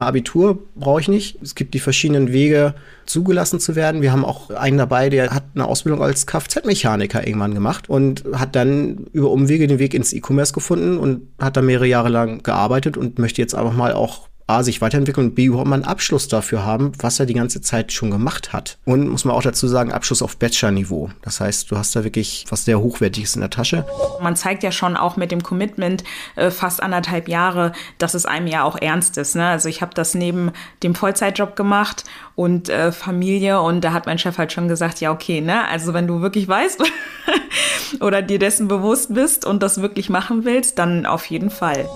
[0.00, 1.38] Abitur brauche ich nicht.
[1.42, 4.00] Es gibt die verschiedenen Wege, zugelassen zu werden.
[4.00, 8.56] Wir haben auch einen dabei, der hat eine Ausbildung als Kfz-Mechaniker irgendwann gemacht und hat
[8.56, 12.96] dann über Umwege den Weg ins E-Commerce gefunden und hat da mehrere Jahre lang gearbeitet
[12.96, 16.28] und möchte jetzt einfach mal auch A, sich weiterentwickeln und B, überhaupt mal einen Abschluss
[16.28, 18.78] dafür haben, was er die ganze Zeit schon gemacht hat.
[18.84, 21.10] Und muss man auch dazu sagen, Abschluss auf Bachelor-Niveau.
[21.22, 23.86] Das heißt, du hast da wirklich was sehr Hochwertiges in der Tasche.
[24.20, 26.02] Man zeigt ja schon auch mit dem Commitment
[26.36, 29.36] äh, fast anderthalb Jahre, dass es einem ja auch ernst ist.
[29.36, 29.46] Ne?
[29.46, 30.50] Also ich habe das neben
[30.82, 32.04] dem Vollzeitjob gemacht
[32.34, 35.68] und äh, Familie und da hat mein Chef halt schon gesagt, ja okay, ne?
[35.68, 36.82] Also wenn du wirklich weißt
[38.00, 41.88] oder dir dessen bewusst bist und das wirklich machen willst, dann auf jeden Fall.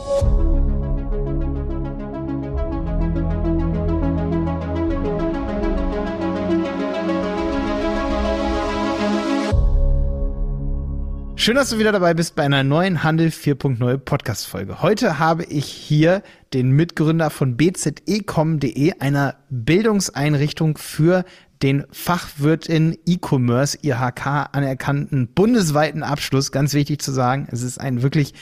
[11.44, 14.80] Schön, dass du wieder dabei bist bei einer neuen Handel 4.0 Podcast Folge.
[14.80, 16.22] Heute habe ich hier
[16.54, 21.26] den Mitgründer von bzecom.de, einer Bildungseinrichtung für
[21.62, 26.50] den Fachwirtin E-Commerce IHK anerkannten bundesweiten Abschluss.
[26.50, 28.32] Ganz wichtig zu sagen, es ist ein wirklich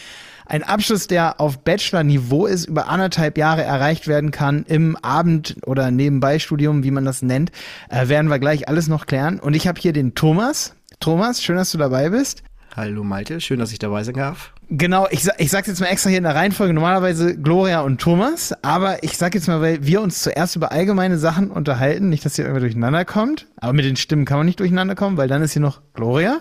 [0.47, 5.91] ein Abschluss, der auf Bachelor-Niveau ist, über anderthalb Jahre erreicht werden kann im Abend- oder
[5.91, 7.51] Nebenbeistudium, wie man das nennt,
[7.89, 9.41] äh, werden wir gleich alles noch klären.
[9.41, 10.77] Und ich habe hier den Thomas.
[11.01, 12.45] Thomas, schön, dass du dabei bist.
[12.75, 14.55] Hallo Malte, schön, dass ich dabei sein darf.
[14.71, 18.55] Genau, ich, ich sag's jetzt mal extra hier in der Reihenfolge, normalerweise Gloria und Thomas,
[18.63, 22.37] aber ich sag jetzt mal, weil wir uns zuerst über allgemeine Sachen unterhalten, nicht, dass
[22.37, 25.43] hier irgendwie durcheinander kommt, aber mit den Stimmen kann man nicht durcheinander kommen, weil dann
[25.43, 26.41] ist hier noch Gloria.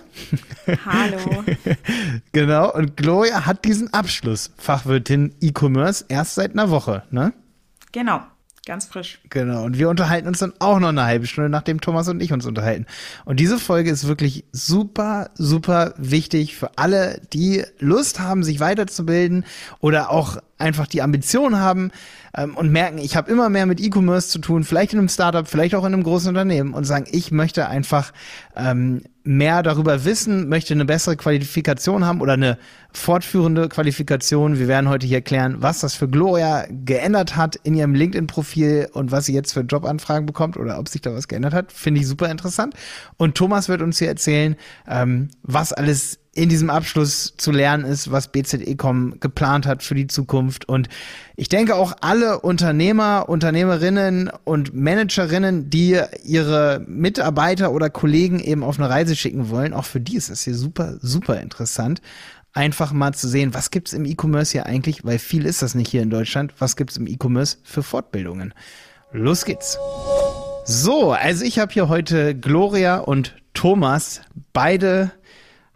[0.85, 1.43] Hallo.
[2.31, 7.33] genau, und Gloria hat diesen Abschluss, Fachwirtin E-Commerce, erst seit einer Woche, ne?
[7.91, 8.21] Genau.
[8.65, 9.19] Ganz frisch.
[9.29, 9.63] Genau.
[9.63, 12.45] Und wir unterhalten uns dann auch noch eine halbe Stunde, nachdem Thomas und ich uns
[12.45, 12.85] unterhalten.
[13.25, 19.45] Und diese Folge ist wirklich super, super wichtig für alle, die Lust haben, sich weiterzubilden
[19.79, 21.91] oder auch einfach die Ambition haben
[22.35, 25.47] ähm, und merken, ich habe immer mehr mit E-Commerce zu tun, vielleicht in einem Startup,
[25.47, 28.13] vielleicht auch in einem großen Unternehmen und sagen, ich möchte einfach
[28.55, 32.57] ähm, mehr darüber wissen, möchte eine bessere Qualifikation haben oder eine
[32.91, 34.57] fortführende Qualifikation.
[34.57, 39.11] Wir werden heute hier erklären, was das für Gloria geändert hat in ihrem LinkedIn-Profil und
[39.11, 41.71] was sie jetzt für Jobanfragen bekommt oder ob sich da was geändert hat.
[41.71, 42.73] Finde ich super interessant.
[43.17, 44.55] Und Thomas wird uns hier erzählen,
[44.87, 50.07] ähm, was alles in diesem Abschluss zu lernen ist, was BZEcom geplant hat für die
[50.07, 50.67] Zukunft.
[50.69, 50.87] Und
[51.35, 58.79] ich denke auch alle Unternehmer, Unternehmerinnen und Managerinnen, die ihre Mitarbeiter oder Kollegen eben auf
[58.79, 62.01] eine Reise schicken wollen, auch für die ist das hier super, super interessant.
[62.53, 65.89] Einfach mal zu sehen, was gibt's im E-Commerce hier eigentlich, weil viel ist das nicht
[65.89, 66.53] hier in Deutschland.
[66.59, 68.53] Was gibt's im E-Commerce für Fortbildungen?
[69.11, 69.77] Los geht's.
[70.65, 74.21] So, also ich habe hier heute Gloria und Thomas,
[74.53, 75.11] beide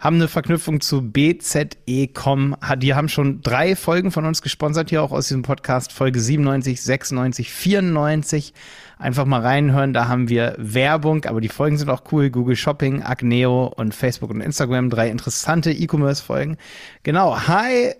[0.06, 2.56] haben eine Verknüpfung zu BZE.com.
[2.78, 6.80] Die haben schon drei Folgen von uns gesponsert, hier auch aus diesem Podcast, Folge 97,
[6.80, 8.54] 96, 94.
[9.00, 12.30] Einfach mal reinhören, da haben wir Werbung, aber die Folgen sind auch cool.
[12.30, 16.58] Google Shopping, Agneo und Facebook und Instagram, drei interessante E-Commerce-Folgen.
[17.02, 17.96] Genau, hi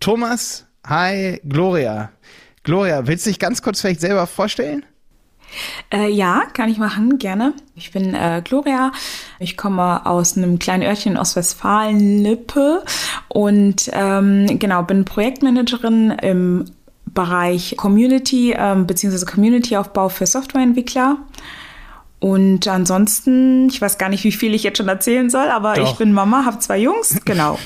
[0.00, 2.10] Thomas, hi Gloria.
[2.62, 4.86] Gloria, willst du dich ganz kurz vielleicht selber vorstellen?
[5.92, 7.54] Äh, ja, kann ich machen, gerne.
[7.74, 8.92] Ich bin äh, Gloria.
[9.38, 12.82] Ich komme aus einem kleinen Örtchen in Ostwestfalen, Lippe.
[13.28, 16.64] Und ähm, genau, bin Projektmanagerin im
[17.06, 19.24] Bereich Community ähm, bzw.
[19.24, 21.18] Community-Aufbau für Softwareentwickler.
[22.20, 25.90] Und ansonsten, ich weiß gar nicht, wie viel ich jetzt schon erzählen soll, aber Doch.
[25.90, 27.58] ich bin Mama, habe zwei Jungs, genau.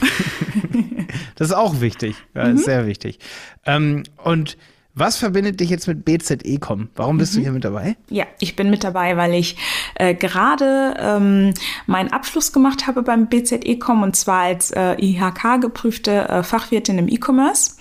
[1.35, 2.59] das ist auch wichtig, ja, mhm.
[2.59, 3.19] sehr wichtig.
[3.67, 4.57] Ähm, und
[4.95, 6.89] was verbindet dich jetzt mit BZE.com?
[6.95, 7.37] Warum bist mhm.
[7.37, 7.97] du hier mit dabei?
[8.11, 9.57] Ja, ich bin mit dabei, weil ich
[9.97, 11.55] äh, gerade ähm,
[11.87, 17.09] meinen Abschluss gemacht habe beim BZE.com und zwar als äh, IHK geprüfte äh, Fachwirtin im
[17.09, 17.77] E-Commerce.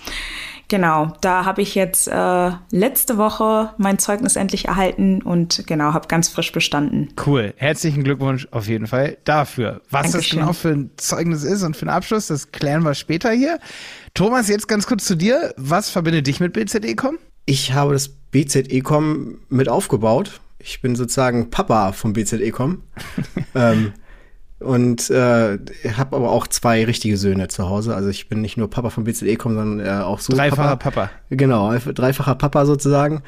[0.68, 6.08] Genau, da habe ich jetzt äh, letzte Woche mein Zeugnis endlich erhalten und genau, habe
[6.08, 7.08] ganz frisch bestanden.
[7.24, 9.82] Cool, herzlichen Glückwunsch auf jeden Fall dafür.
[9.90, 10.20] Was Dankeschön.
[10.20, 13.58] das genau für ein Zeugnis ist und für einen Abschluss, das klären wir später hier.
[14.14, 15.52] Thomas, jetzt ganz kurz zu dir.
[15.56, 17.18] Was verbindet dich mit BZEcom?
[17.46, 20.40] Ich habe das BZEcom mit aufgebaut.
[20.58, 22.82] Ich bin sozusagen Papa vom BZEcom.
[23.54, 23.92] ähm,
[24.64, 25.58] und äh,
[25.96, 27.94] habe aber auch zwei richtige Söhne zu Hause.
[27.94, 31.06] Also ich bin nicht nur Papa vom BZEcom, sondern äh, auch so Dreifacher Papa.
[31.06, 31.10] Papa.
[31.30, 33.22] Genau, dreifacher Papa sozusagen.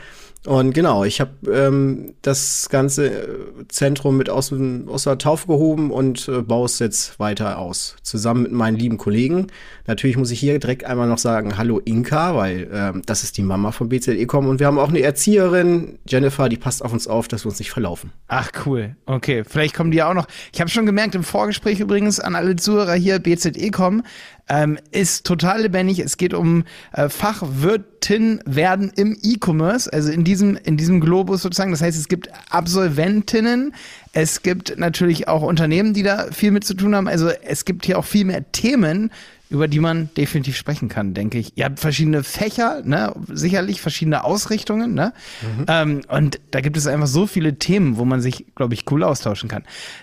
[0.46, 3.38] Und genau, ich habe ähm, das ganze äh,
[3.68, 4.54] Zentrum mit aus,
[4.86, 7.96] aus der Taufe gehoben und äh, baue es jetzt weiter aus.
[8.02, 9.48] Zusammen mit meinen lieben Kollegen.
[9.86, 13.42] Natürlich muss ich hier direkt einmal noch sagen, hallo Inka, weil ähm, das ist die
[13.42, 14.46] Mama von BZEcom.
[14.46, 17.58] Und wir haben auch eine Erzieherin, Jennifer, die passt auf uns auf, dass wir uns
[17.58, 18.12] nicht verlaufen.
[18.28, 19.42] Ach cool, okay.
[19.44, 20.28] Vielleicht kommen die auch noch.
[20.52, 24.04] Ich habe schon gemerkt im Vorgespräch übrigens an alle Zuhörer hier, BZEcom
[24.48, 25.98] ähm, ist total lebendig.
[25.98, 31.70] Es geht um äh, Fachwirtin werden im E-Commerce, also in diesem, in diesem Globus sozusagen.
[31.70, 33.74] Das heißt, es gibt Absolventinnen,
[34.12, 37.08] es gibt natürlich auch Unternehmen, die da viel mit zu tun haben.
[37.08, 39.10] Also es gibt hier auch viel mehr Themen,
[39.48, 41.52] über die man definitiv sprechen kann, denke ich.
[41.56, 43.14] Ihr habt verschiedene Fächer, ne?
[43.28, 44.94] sicherlich verschiedene Ausrichtungen.
[44.94, 45.12] Ne?
[45.42, 45.64] Mhm.
[45.68, 49.04] Ähm, und da gibt es einfach so viele Themen, wo man sich, glaube ich, cool
[49.04, 49.62] austauschen kann.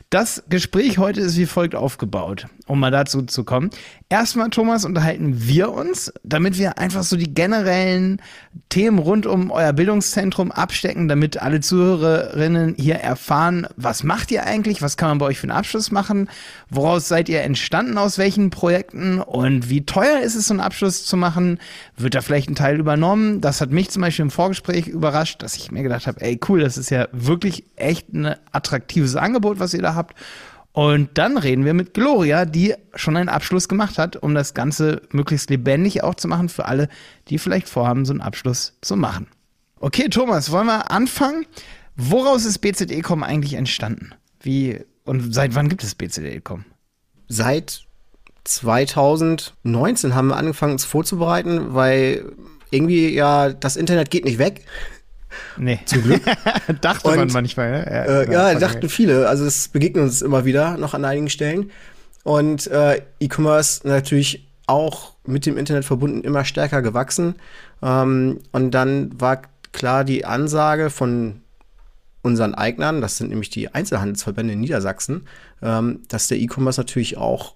[0.09, 3.69] Das Gespräch heute ist wie folgt aufgebaut, um mal dazu zu kommen.
[4.13, 8.21] Erstmal, Thomas, unterhalten wir uns, damit wir einfach so die generellen
[8.69, 14.83] Themen rund um euer Bildungszentrum abstecken, damit alle Zuhörerinnen hier erfahren, was macht ihr eigentlich,
[14.83, 16.29] was kann man bei euch für einen Abschluss machen,
[16.69, 21.05] woraus seid ihr entstanden, aus welchen Projekten und wie teuer ist es, so einen Abschluss
[21.05, 21.57] zu machen?
[21.97, 23.41] Wird da vielleicht ein Teil übernommen?
[23.41, 26.59] Das hat mich zum Beispiel im Vorgespräch überrascht, dass ich mir gedacht habe, ey cool,
[26.59, 30.15] das ist ja wirklich echt ein attraktives Angebot, was ihr da habt.
[30.73, 35.03] Und dann reden wir mit Gloria, die schon einen Abschluss gemacht hat, um das Ganze
[35.11, 36.89] möglichst lebendig auch zu machen für alle,
[37.29, 39.27] die vielleicht vorhaben, so einen Abschluss zu machen.
[39.79, 41.45] Okay, Thomas, wollen wir anfangen?
[41.95, 44.15] Woraus ist BZE.com eigentlich entstanden?
[44.41, 46.65] Wie und seit wann gibt es BZE.com?
[47.27, 47.83] Seit
[48.45, 52.31] 2019 haben wir angefangen, uns vorzubereiten, weil
[52.71, 54.65] irgendwie ja das Internet geht nicht weg.
[55.57, 55.79] Nee.
[55.85, 56.21] Zum Glück.
[56.81, 57.85] Dachte und, man manchmal, ne?
[57.89, 59.27] Ja, äh, genau, ja dachten viele.
[59.27, 61.71] Also es begegnet uns immer wieder noch an einigen Stellen.
[62.23, 67.35] Und äh, E-Commerce natürlich auch mit dem Internet verbunden immer stärker gewachsen.
[67.81, 69.41] Ähm, und dann war
[69.71, 71.41] klar die Ansage von
[72.21, 75.27] unseren Eignern, das sind nämlich die Einzelhandelsverbände in Niedersachsen,
[75.61, 77.55] ähm, dass der E-Commerce natürlich auch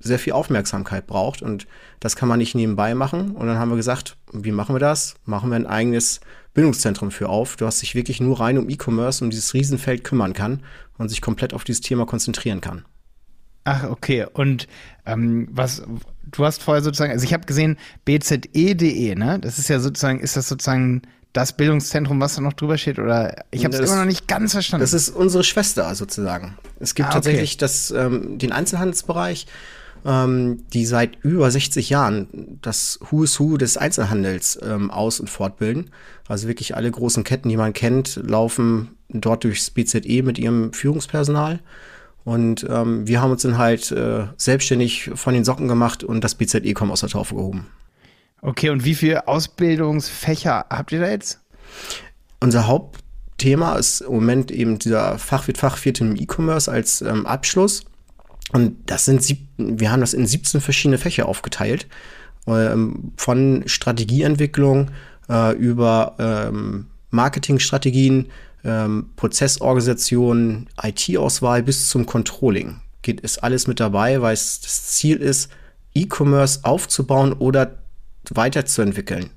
[0.00, 1.66] sehr viel Aufmerksamkeit braucht und
[1.98, 3.32] das kann man nicht nebenbei machen.
[3.32, 5.16] Und dann haben wir gesagt, wie machen wir das?
[5.24, 6.20] Machen wir ein eigenes
[6.58, 10.64] Bildungszentrum für auf, das sich wirklich nur rein um E-Commerce, um dieses Riesenfeld kümmern kann
[10.98, 12.84] und sich komplett auf dieses Thema konzentrieren kann.
[13.62, 14.26] Ach, okay.
[14.32, 14.66] Und
[15.06, 15.84] ähm, was
[16.24, 19.38] du hast vorher sozusagen, also ich habe gesehen, bze.de, ne?
[19.38, 21.02] Das ist ja sozusagen, ist das sozusagen
[21.32, 22.98] das Bildungszentrum, was da noch drüber steht?
[22.98, 24.82] Oder ich habe es immer noch nicht ganz verstanden.
[24.82, 26.58] Das ist unsere Schwester sozusagen.
[26.80, 27.16] Es gibt ah, okay.
[27.18, 29.46] tatsächlich das, ähm, den Einzelhandelsbereich
[30.04, 35.28] ähm, die seit über 60 Jahren das Who is Who des Einzelhandels ähm, aus- und
[35.28, 35.90] fortbilden.
[36.26, 41.60] Also wirklich alle großen Ketten, die man kennt, laufen dort durchs BZE mit ihrem Führungspersonal.
[42.24, 46.34] Und ähm, wir haben uns dann halt äh, selbstständig von den Socken gemacht und das
[46.34, 47.68] BZE-Com aus der Taufe gehoben.
[48.42, 51.40] Okay, und wie viele Ausbildungsfächer habt ihr da jetzt?
[52.40, 57.84] Unser Hauptthema ist im Moment eben dieser Fachwirt Fachwirt im E-Commerce als ähm, Abschluss.
[58.52, 59.22] Und das sind
[59.58, 61.86] wir haben das in 17 verschiedene Fächer aufgeteilt.
[62.46, 64.90] Ähm, von Strategieentwicklung
[65.28, 68.30] äh, über ähm, Marketingstrategien,
[68.64, 72.80] ähm, Prozessorganisation, IT-Auswahl bis zum Controlling.
[73.02, 75.50] Geht, ist alles mit dabei, weil es das Ziel ist,
[75.94, 77.78] E-Commerce aufzubauen oder
[78.30, 79.30] weiterzuentwickeln.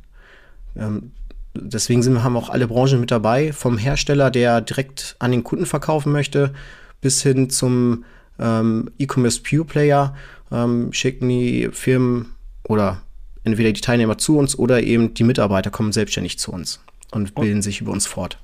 [0.75, 1.11] Ähm,
[1.53, 5.65] deswegen sind, haben auch alle Branchen mit dabei, vom Hersteller, der direkt an den Kunden
[5.65, 6.53] verkaufen möchte,
[7.01, 8.05] bis hin zum
[8.41, 10.15] ähm, E-Commerce Pure Player
[10.51, 12.33] ähm, schicken die Firmen
[12.67, 13.01] oder
[13.43, 17.57] entweder die Teilnehmer zu uns oder eben die Mitarbeiter kommen selbstständig zu uns und bilden
[17.57, 18.37] und, sich über uns fort.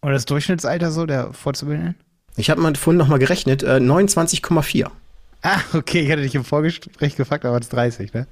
[0.00, 1.94] Und das Durchschnittsalter so der Vorzubildenden?
[2.36, 4.90] Ich habe mal vorhin noch mal gerechnet, äh, 29,4.
[5.42, 8.26] Ah, okay, ich hatte dich im Vorgespräch gefragt, aber es 30, ne?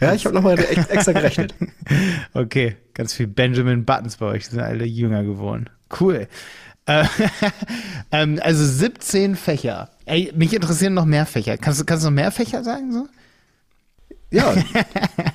[0.00, 1.54] Ja, ich habe noch mal extra gerechnet.
[2.34, 5.68] okay, ganz viel Benjamin Buttons bei euch, die sind alle jünger geworden.
[5.98, 6.28] Cool.
[6.86, 7.04] Äh,
[8.12, 9.90] ähm, also 17 Fächer.
[10.06, 11.56] Ey, mich interessieren noch mehr Fächer.
[11.56, 12.92] Kannst du, kannst du noch mehr Fächer sagen?
[12.92, 13.08] So?
[14.30, 14.54] Ja.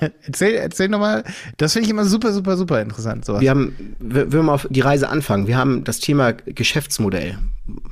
[0.26, 1.24] erzähl, erzähl nochmal.
[1.58, 3.24] Das finde ich immer super, super, super interessant.
[3.24, 3.40] Sowas.
[3.40, 5.46] Wir haben, wir, wir mal auf die Reise anfangen.
[5.46, 7.38] Wir haben das Thema Geschäftsmodell.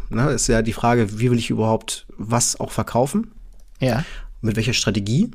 [0.08, 3.32] Ne, ist ja die Frage, wie will ich überhaupt was auch verkaufen?
[3.80, 4.04] Ja.
[4.40, 5.30] Mit welcher Strategie?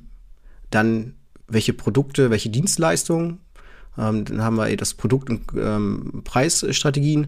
[0.71, 1.15] Dann
[1.47, 3.39] welche Produkte, welche Dienstleistungen?
[3.97, 7.27] Ähm, dann haben wir das Produkt- und ähm, Preisstrategien.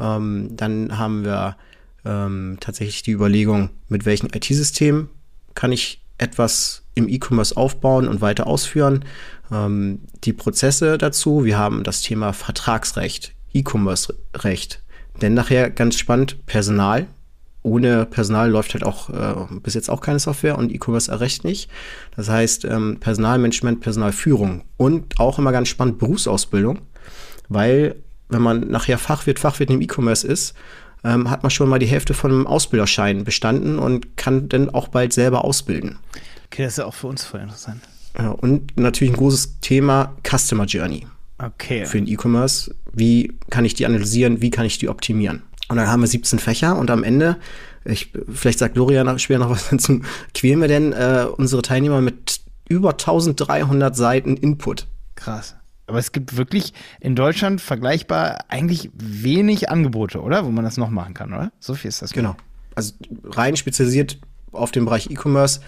[0.00, 1.56] Ähm, dann haben wir
[2.04, 5.08] ähm, tatsächlich die Überlegung, mit welchem IT-System
[5.54, 9.04] kann ich etwas im E-Commerce aufbauen und weiter ausführen.
[9.52, 14.82] Ähm, die Prozesse dazu, wir haben das Thema Vertragsrecht, E-Commerce-Recht.
[15.20, 17.06] Denn nachher ganz spannend, Personal.
[17.62, 21.68] Ohne Personal läuft halt auch äh, bis jetzt auch keine Software und E-Commerce-Recht nicht.
[22.14, 26.80] Das heißt, ähm, Personalmanagement, Personalführung und auch immer ganz spannend Berufsausbildung,
[27.48, 27.96] weil
[28.28, 30.54] wenn man nachher Fachwirt, Fachwirt im E-Commerce ist,
[31.04, 34.88] ähm, hat man schon mal die Hälfte von einem Ausbilderschein bestanden und kann dann auch
[34.88, 35.98] bald selber ausbilden.
[36.46, 37.82] Okay, das ist ja auch für uns voll interessant.
[38.18, 41.06] Ja, und natürlich ein großes Thema Customer Journey.
[41.38, 41.84] Okay.
[41.84, 42.74] Für den E-Commerce.
[42.92, 44.40] Wie kann ich die analysieren?
[44.40, 45.42] Wie kann ich die optimieren?
[45.68, 47.36] Und dann haben wir 17 Fächer und am Ende,
[47.84, 50.00] ich, vielleicht sagt Gloria noch, später noch was dazu,
[50.32, 54.86] quälen wir denn äh, unsere Teilnehmer mit über 1300 Seiten Input.
[55.14, 55.56] Krass.
[55.86, 60.44] Aber es gibt wirklich in Deutschland vergleichbar eigentlich wenig Angebote, oder?
[60.44, 61.52] Wo man das noch machen kann, oder?
[61.60, 62.12] So viel ist das.
[62.12, 62.36] Genau.
[62.74, 64.18] Also rein spezialisiert
[64.52, 65.60] auf den Bereich E-Commerce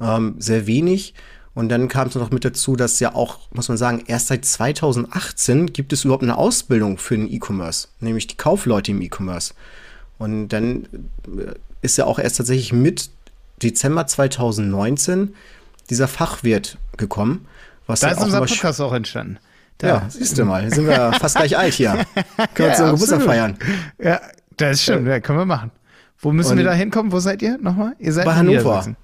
[0.00, 1.14] ähm, sehr wenig.
[1.54, 4.44] Und dann kam es noch mit dazu, dass ja auch, muss man sagen, erst seit
[4.44, 9.54] 2018 gibt es überhaupt eine Ausbildung für den E-Commerce, nämlich die Kaufleute im E-Commerce.
[10.18, 10.84] Und dann
[11.26, 13.10] äh, ist ja auch erst tatsächlich mit
[13.62, 15.34] Dezember 2019
[15.90, 17.46] dieser Fachwirt gekommen.
[17.86, 19.38] Was da ist unser Podcast auch entstanden.
[19.82, 19.88] Da.
[19.88, 21.90] Ja, siehst du mal, sind wir fast gleich alt hier.
[21.90, 22.06] Können
[22.54, 23.58] wir ja, unseren Geburtstag feiern.
[23.98, 24.20] Ja,
[24.56, 25.72] das ist stimmt, ja, können wir machen.
[26.20, 27.10] Wo müssen und wir da hinkommen?
[27.10, 27.96] Wo seid ihr nochmal?
[27.98, 28.94] Ihr seid bei Hannover.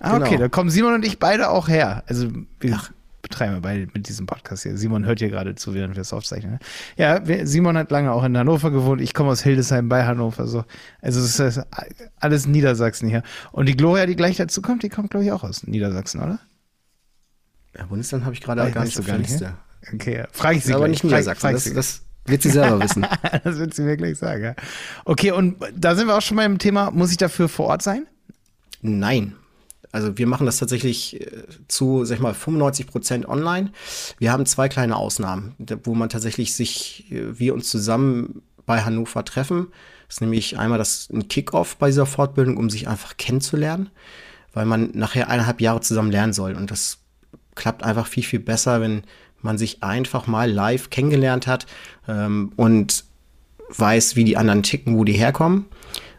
[0.00, 0.26] Ah, genau.
[0.26, 2.02] okay, da kommen Simon und ich beide auch her.
[2.08, 2.90] Also wir Ach.
[3.22, 4.76] betreiben wir beide mit diesem Podcast hier.
[4.76, 6.54] Simon hört hier gerade zu, während wir es aufzeichnen.
[6.54, 6.58] Ne?
[6.96, 9.00] Ja, wir, Simon hat lange auch in Hannover gewohnt.
[9.00, 10.48] Ich komme aus Hildesheim bei Hannover.
[10.48, 10.64] So.
[11.00, 11.64] Also es ist
[12.18, 13.22] alles Niedersachsen hier.
[13.52, 16.40] Und die Gloria, die gleich dazu kommt, die kommt, glaube ich, auch aus Niedersachsen, oder?
[17.78, 19.42] Ja, Bundesland habe ich gerade gar nicht so gar nicht.
[19.92, 21.02] Okay, frage ich sie Aber gleich.
[21.02, 23.06] nicht Niedersachsen, das, das wird sie selber wissen.
[23.44, 24.54] das wird sie mir gleich sagen, ja.
[25.04, 27.82] Okay, und da sind wir auch schon mal im Thema, muss ich dafür vor Ort
[27.82, 28.06] sein?
[28.80, 29.34] Nein,
[29.94, 33.70] also wir machen das tatsächlich äh, zu, sag ich mal, 95 Prozent online.
[34.18, 39.24] Wir haben zwei kleine Ausnahmen, wo man tatsächlich sich, äh, wir uns zusammen bei Hannover
[39.24, 39.68] treffen.
[40.08, 43.88] Das ist nämlich einmal das ein Kickoff bei dieser Fortbildung, um sich einfach kennenzulernen,
[44.52, 46.54] weil man nachher eineinhalb Jahre zusammen lernen soll.
[46.54, 46.98] Und das
[47.54, 49.02] klappt einfach viel, viel besser, wenn
[49.44, 51.66] man sich einfach mal live kennengelernt hat
[52.08, 53.04] ähm, und
[53.68, 55.66] weiß, wie die anderen ticken, wo die herkommen.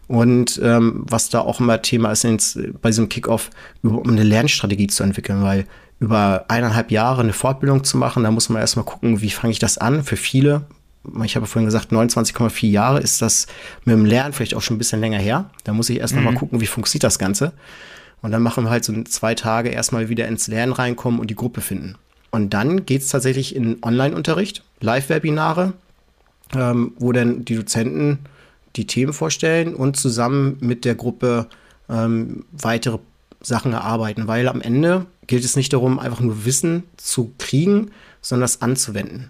[0.08, 3.50] Und ähm, was da auch immer Thema ist, ins, bei diesem Kickoff,
[3.82, 5.65] um eine Lernstrategie zu entwickeln, weil
[6.00, 9.60] über eineinhalb Jahre eine Fortbildung zu machen, da muss man erstmal gucken, wie fange ich
[9.60, 10.03] das an.
[10.03, 10.67] Für viele,
[11.24, 13.48] ich habe vorhin gesagt, 29,4 Jahre ist das
[13.84, 15.50] mit dem Lernen vielleicht auch schon ein bisschen länger her.
[15.63, 16.24] Da muss ich erst mhm.
[16.24, 17.53] mal gucken, wie funktioniert das Ganze.
[18.22, 21.36] Und dann machen wir halt so zwei Tage erstmal wieder ins Lernen reinkommen und die
[21.36, 21.96] Gruppe finden.
[22.35, 25.71] Und dann geht es tatsächlich in Online-Unterricht, Live-Webinare,
[26.53, 28.19] ähm, wo dann die Dozenten
[28.75, 31.47] die Themen vorstellen und zusammen mit der Gruppe
[31.87, 32.99] ähm, weitere
[33.39, 38.41] Sachen erarbeiten, weil am Ende gilt es nicht darum, einfach nur Wissen zu kriegen, sondern
[38.41, 39.29] das anzuwenden.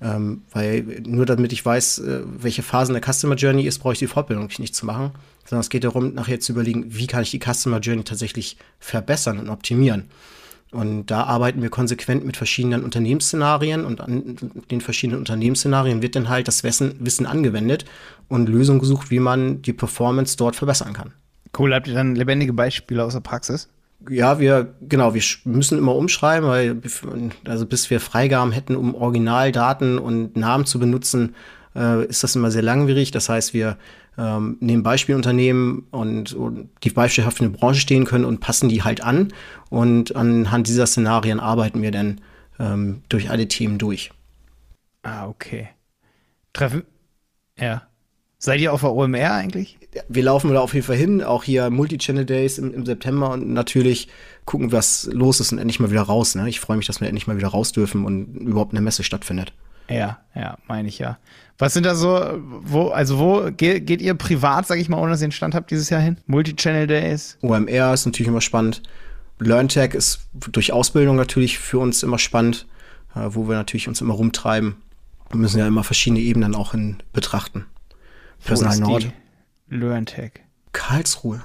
[0.00, 3.98] Ähm, weil nur damit ich weiß, äh, welche Phasen der Customer Journey ist, brauche ich
[3.98, 5.10] die Fortbildung nicht zu machen,
[5.44, 9.40] sondern es geht darum, nachher zu überlegen, wie kann ich die Customer Journey tatsächlich verbessern
[9.40, 10.04] und optimieren.
[10.72, 14.38] Und da arbeiten wir konsequent mit verschiedenen Unternehmensszenarien und an
[14.70, 17.84] den verschiedenen Unternehmensszenarien wird dann halt das Wissen, angewendet
[18.28, 21.12] und Lösungen gesucht, wie man die Performance dort verbessern kann.
[21.56, 23.68] Cool, habt ihr dann lebendige Beispiele aus der Praxis?
[24.08, 26.80] Ja, wir, genau, wir müssen immer umschreiben, weil,
[27.46, 31.34] also bis wir Freigaben hätten, um Originaldaten und Namen zu benutzen,
[31.74, 33.10] äh, ist das immer sehr langwierig.
[33.10, 33.76] Das heißt, wir
[34.18, 38.82] ähm, nehmen Beispielunternehmen und, und die beispielhaft in der Branche stehen können und passen die
[38.82, 39.32] halt an.
[39.70, 42.20] Und anhand dieser Szenarien arbeiten wir dann
[42.58, 44.10] ähm, durch alle Themen durch.
[45.02, 45.68] Ah, okay.
[46.52, 46.84] Treffen.
[47.58, 47.82] Ja.
[48.38, 49.78] Seid ihr auf der OMR eigentlich?
[50.08, 53.52] Wir laufen da auf jeden Fall hin, auch hier Multi-Channel Days im, im, September und
[53.52, 54.08] natürlich
[54.46, 56.34] gucken, was los ist und endlich mal wieder raus.
[56.34, 56.48] Ne?
[56.48, 59.52] Ich freue mich, dass wir endlich mal wieder raus dürfen und überhaupt eine Messe stattfindet.
[59.88, 61.18] Ja, ja, meine ich ja.
[61.58, 65.10] Was sind da so, wo, also wo geht, geht ihr privat, sag ich mal, ohne
[65.10, 66.16] dass ihr den Stand habt dieses Jahr hin?
[66.26, 67.38] Multi-Channel Days?
[67.42, 68.82] OMR ist natürlich immer spannend.
[69.38, 72.66] LearnTech ist durch Ausbildung natürlich für uns immer spannend,
[73.14, 74.76] äh, wo wir natürlich uns immer rumtreiben.
[75.30, 77.66] Wir müssen ja immer verschiedene Ebenen auch in betrachten.
[78.44, 79.12] Personal Nord.
[79.68, 80.32] LearnTech.
[80.72, 81.42] Karlsruhe.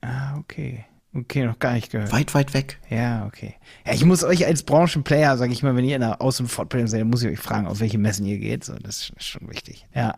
[0.00, 0.84] Ah, okay.
[1.14, 2.12] Okay, noch gar nicht gehört.
[2.12, 2.78] Weit, weit weg.
[2.90, 3.54] Ja, okay.
[3.86, 6.48] Ja, ich muss euch als Branchenplayer, sage ich mal, wenn ihr in der Außen- und
[6.48, 8.62] Fortbildung seid, muss ich euch fragen, auf welche Messen ihr geht.
[8.62, 9.86] So, das ist schon wichtig.
[9.94, 10.14] Ja.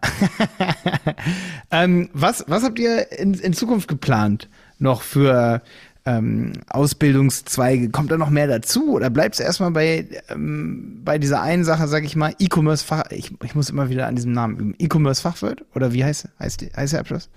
[1.71, 4.49] ähm, was, was habt ihr in, in Zukunft geplant
[4.81, 5.63] noch für
[6.07, 7.91] ähm, Ausbildungszweige?
[7.91, 11.87] Kommt da noch mehr dazu oder bleibt es erstmal bei, ähm, bei dieser einen Sache,
[11.87, 15.65] sage ich mal, E-Commerce-Fach, ich, ich muss immer wieder an diesem Namen üben, E-Commerce-Fachwirt?
[15.77, 17.31] Oder wie heißt, heißt, heißt der Abschluss?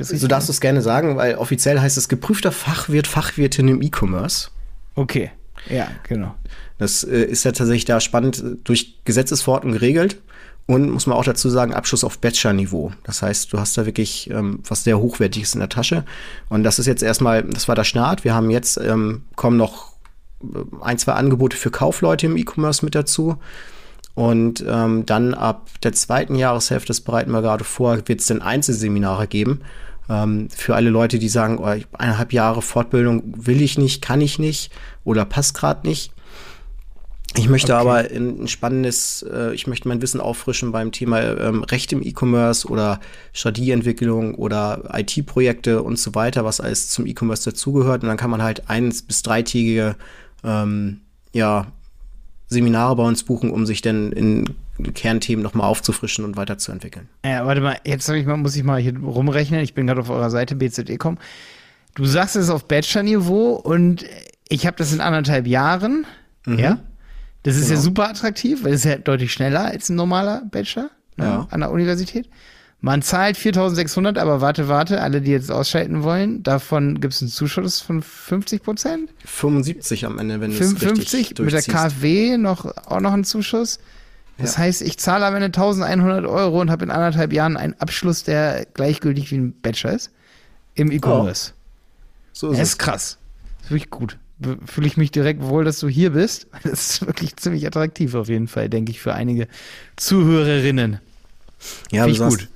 [0.00, 4.48] So darfst du es gerne sagen, weil offiziell heißt es geprüfter Fachwirt, Fachwirtin im E-Commerce.
[4.94, 5.30] Okay,
[5.68, 6.34] ja, genau.
[6.78, 10.18] Das äh, ist ja tatsächlich da spannend durch Gesetzesverordnung geregelt
[10.66, 12.92] und muss man auch dazu sagen, Abschluss auf Bachelor-Niveau.
[13.04, 16.04] Das heißt, du hast da wirklich ähm, was sehr Hochwertiges in der Tasche.
[16.48, 18.24] Und das ist jetzt erstmal, das war der Start.
[18.24, 19.92] Wir haben jetzt, ähm, kommen noch
[20.42, 20.46] äh,
[20.82, 23.36] ein, zwei Angebote für Kaufleute im E-Commerce mit dazu.
[24.16, 28.40] Und ähm, dann ab der zweiten Jahreshälfte, das bereiten wir gerade vor, wird es dann
[28.40, 29.60] Einzelseminare geben.
[30.08, 31.66] Ähm, für alle Leute, die sagen, oh,
[31.98, 34.72] eineinhalb Jahre Fortbildung will ich nicht, kann ich nicht
[35.04, 36.12] oder passt gerade nicht.
[37.36, 37.80] Ich möchte okay.
[37.80, 42.66] aber ein spannendes, äh, ich möchte mein Wissen auffrischen beim Thema ähm, Recht im E-Commerce
[42.66, 43.00] oder
[43.34, 48.02] Strategieentwicklung oder IT-Projekte und so weiter, was alles zum E-Commerce dazugehört.
[48.02, 49.96] Und dann kann man halt eins bis dreitägige
[50.42, 51.02] ähm,
[51.34, 51.66] ja,
[52.48, 54.44] Seminare bei uns buchen, um sich dann in
[54.94, 57.08] Kernthemen nochmal aufzufrischen und weiterzuentwickeln.
[57.24, 59.60] Ja, warte mal, jetzt ich mal, muss ich mal hier rumrechnen.
[59.60, 61.18] Ich bin gerade auf eurer Seite bze.com.
[61.94, 64.04] Du sagst es ist auf Bachelor-Niveau und
[64.48, 66.06] ich habe das in anderthalb Jahren.
[66.44, 66.58] Mhm.
[66.58, 66.78] Ja.
[67.42, 67.76] Das ist genau.
[67.76, 71.48] ja super attraktiv, weil es ist ja deutlich schneller als ein normaler Bachelor ne, ja.
[71.50, 72.28] an der Universität.
[72.86, 77.32] Man zahlt 4600, aber warte, warte, alle, die jetzt ausschalten wollen, davon gibt es einen
[77.32, 79.10] Zuschuss von 50 Prozent?
[79.24, 83.80] 75 am Ende, wenn du es 55 mit der KfW noch, auch noch einen Zuschuss.
[84.38, 84.58] Das ja.
[84.58, 88.68] heißt, ich zahle am Ende 1100 Euro und habe in anderthalb Jahren einen Abschluss, der
[88.72, 90.12] gleichgültig wie ein Bachelor ist,
[90.76, 91.54] im E-Commerce.
[91.54, 91.58] Oh.
[92.34, 93.18] So ist das ist krass.
[93.56, 94.16] Das ist wirklich gut.
[94.64, 96.46] Fühle ich mich direkt wohl, dass du hier bist.
[96.62, 99.48] Das ist wirklich ziemlich attraktiv auf jeden Fall, denke ich, für einige
[99.96, 101.00] Zuhörerinnen.
[101.90, 102.48] Ja, Finde ich gut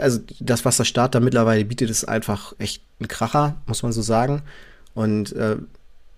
[0.00, 3.92] also das, was der Staat da mittlerweile bietet, ist einfach echt ein Kracher, muss man
[3.92, 4.42] so sagen.
[4.94, 5.56] Und äh,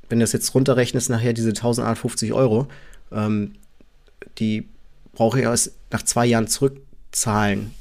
[0.08, 2.68] wenn du das jetzt runterrechnest, nachher diese 1150 Euro,
[3.11, 3.52] ähm,
[4.38, 4.68] die
[5.12, 7.73] brauche ich erst nach zwei Jahren zurückzahlen.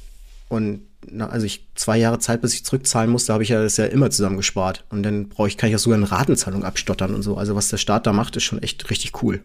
[0.48, 3.62] Und na, also ich zwei Jahre Zeit, bis ich zurückzahlen muss, da habe ich ja
[3.62, 4.84] das ja immer zusammengespart.
[4.90, 7.36] Und dann brauche ich, kann ich auch sogar eine Ratenzahlung abstottern und so.
[7.36, 9.40] Also was der Staat da macht, ist schon echt richtig cool.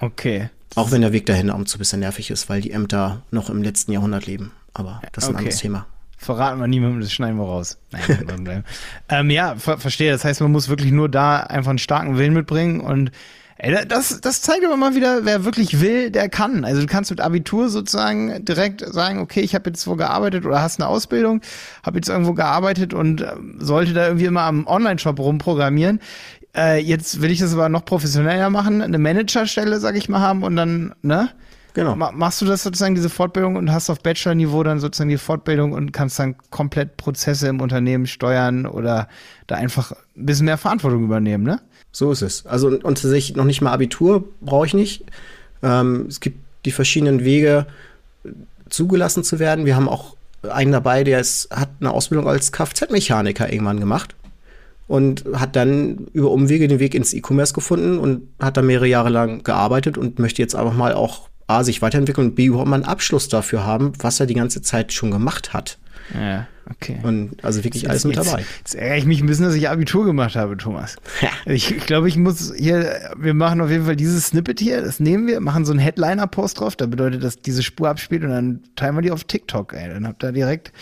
[0.00, 0.50] Okay.
[0.74, 3.22] Auch wenn der Weg dahin ab und zu ein bisschen nervig ist, weil die Ämter
[3.30, 4.52] noch im letzten Jahrhundert leben.
[4.78, 5.36] Aber das ist okay.
[5.36, 5.86] ein anderes Thema.
[6.16, 7.78] Verraten wir niemandem, das schneiden wir raus.
[7.92, 8.64] Nein,
[9.08, 10.10] ähm, ja, ver verstehe.
[10.10, 13.12] Das heißt, man muss wirklich nur da einfach einen starken Willen mitbringen und
[13.58, 16.64] ey, das, das zeigt aber mal wieder, wer wirklich will, der kann.
[16.64, 20.62] Also du kannst mit Abitur sozusagen direkt sagen, okay, ich habe jetzt wo gearbeitet oder
[20.62, 21.40] hast eine Ausbildung,
[21.84, 26.00] habe jetzt irgendwo gearbeitet und äh, sollte da irgendwie immer am Online-Shop rumprogrammieren.
[26.56, 30.42] Äh, jetzt will ich das aber noch professioneller machen, eine Managerstelle, sag ich mal, haben
[30.42, 31.30] und dann, ne?
[31.74, 31.94] Genau.
[31.94, 35.92] Machst du das sozusagen, diese Fortbildung und hast auf Bachelor-Niveau dann sozusagen die Fortbildung und
[35.92, 39.08] kannst dann komplett Prozesse im Unternehmen steuern oder
[39.46, 41.60] da einfach ein bisschen mehr Verantwortung übernehmen, ne?
[41.92, 42.46] So ist es.
[42.46, 45.04] Also und tatsächlich noch nicht mal Abitur brauche ich nicht.
[45.62, 47.66] Ähm, es gibt die verschiedenen Wege,
[48.68, 49.64] zugelassen zu werden.
[49.64, 50.16] Wir haben auch
[50.48, 54.14] einen dabei, der ist, hat eine Ausbildung als Kfz-Mechaniker irgendwann gemacht
[54.86, 59.10] und hat dann über Umwege den Weg ins E-Commerce gefunden und hat da mehrere Jahre
[59.10, 62.76] lang gearbeitet und möchte jetzt einfach mal auch A, sich weiterentwickeln und B, überhaupt mal
[62.76, 65.78] einen Abschluss dafür haben, was er die ganze Zeit schon gemacht hat.
[66.14, 66.98] Ja, okay.
[67.02, 68.44] Und also wirklich jetzt, alles mit dabei.
[68.58, 70.96] Jetzt, ärgere ich mich ein bisschen, dass ich Abitur gemacht habe, Thomas.
[71.20, 71.28] Ja.
[71.46, 75.00] Ich, ich glaube, ich muss hier, wir machen auf jeden Fall dieses Snippet hier, das
[75.00, 78.60] nehmen wir, machen so einen Headliner-Post drauf, da bedeutet, dass diese Spur abspielt und dann
[78.76, 79.88] teilen wir die auf TikTok, ey.
[79.88, 80.72] Dann habt ihr direkt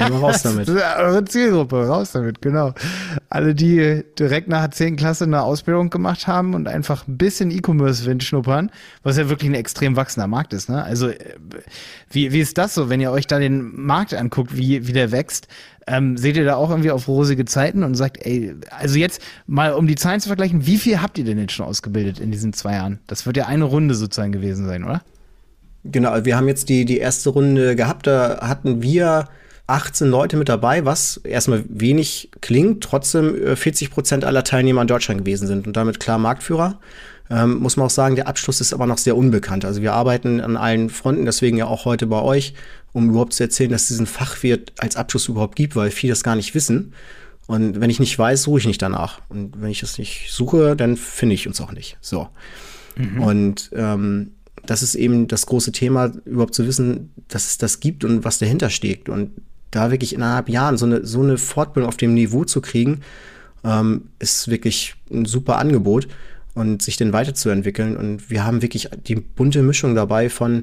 [0.00, 0.68] raus damit.
[0.98, 2.74] eure Zielgruppe, raus damit, genau.
[3.28, 4.96] Alle, die direkt nach der 10.
[4.96, 8.70] Klasse eine Ausbildung gemacht haben und einfach ein bisschen E-Commerce-Wind schnuppern,
[9.02, 10.68] was ja wirklich ein extrem wachsender Markt ist.
[10.68, 10.82] Ne?
[10.82, 11.18] Also äh,
[12.10, 15.12] wie, wie ist das so, wenn ihr euch da den Markt anguckt, wie, wie der
[15.12, 15.48] wächst?
[15.86, 19.72] Ähm, seht ihr da auch irgendwie auf rosige Zeiten und sagt, ey, also jetzt mal
[19.74, 22.52] um die Zahlen zu vergleichen, wie viel habt ihr denn jetzt schon ausgebildet in diesen
[22.52, 23.00] zwei Jahren?
[23.06, 25.02] Das wird ja eine Runde sozusagen gewesen sein, oder?
[25.84, 29.28] Genau, wir haben jetzt die, die erste Runde gehabt, da hatten wir
[29.66, 34.86] 18 Leute mit dabei, was erstmal wenig klingt, trotzdem 40 äh, Prozent aller Teilnehmer in
[34.86, 36.80] Deutschland gewesen sind und damit klar Marktführer.
[37.30, 39.64] Ähm, muss man auch sagen, der Abschluss ist aber noch sehr unbekannt.
[39.64, 42.54] Also wir arbeiten an allen Fronten, deswegen ja auch heute bei euch,
[42.94, 46.22] um überhaupt zu erzählen, dass es diesen Fachwirt als Abschluss überhaupt gibt, weil viele das
[46.22, 46.94] gar nicht wissen.
[47.46, 49.20] Und wenn ich nicht weiß, suche ich nicht danach.
[49.28, 51.98] Und wenn ich es nicht suche, dann finde ich uns auch nicht.
[52.00, 52.28] So.
[52.96, 53.22] Mhm.
[53.22, 54.30] Und ähm,
[54.64, 58.38] das ist eben das große Thema, überhaupt zu wissen, dass es das gibt und was
[58.38, 59.08] dahinter steckt.
[59.08, 59.32] Und
[59.72, 63.00] da wirklich innerhalb Jahren so eine, so eine Fortbildung auf dem Niveau zu kriegen,
[63.64, 66.06] ähm, ist wirklich ein super Angebot
[66.54, 67.96] und sich dann weiterzuentwickeln.
[67.96, 70.62] Und wir haben wirklich die bunte Mischung dabei von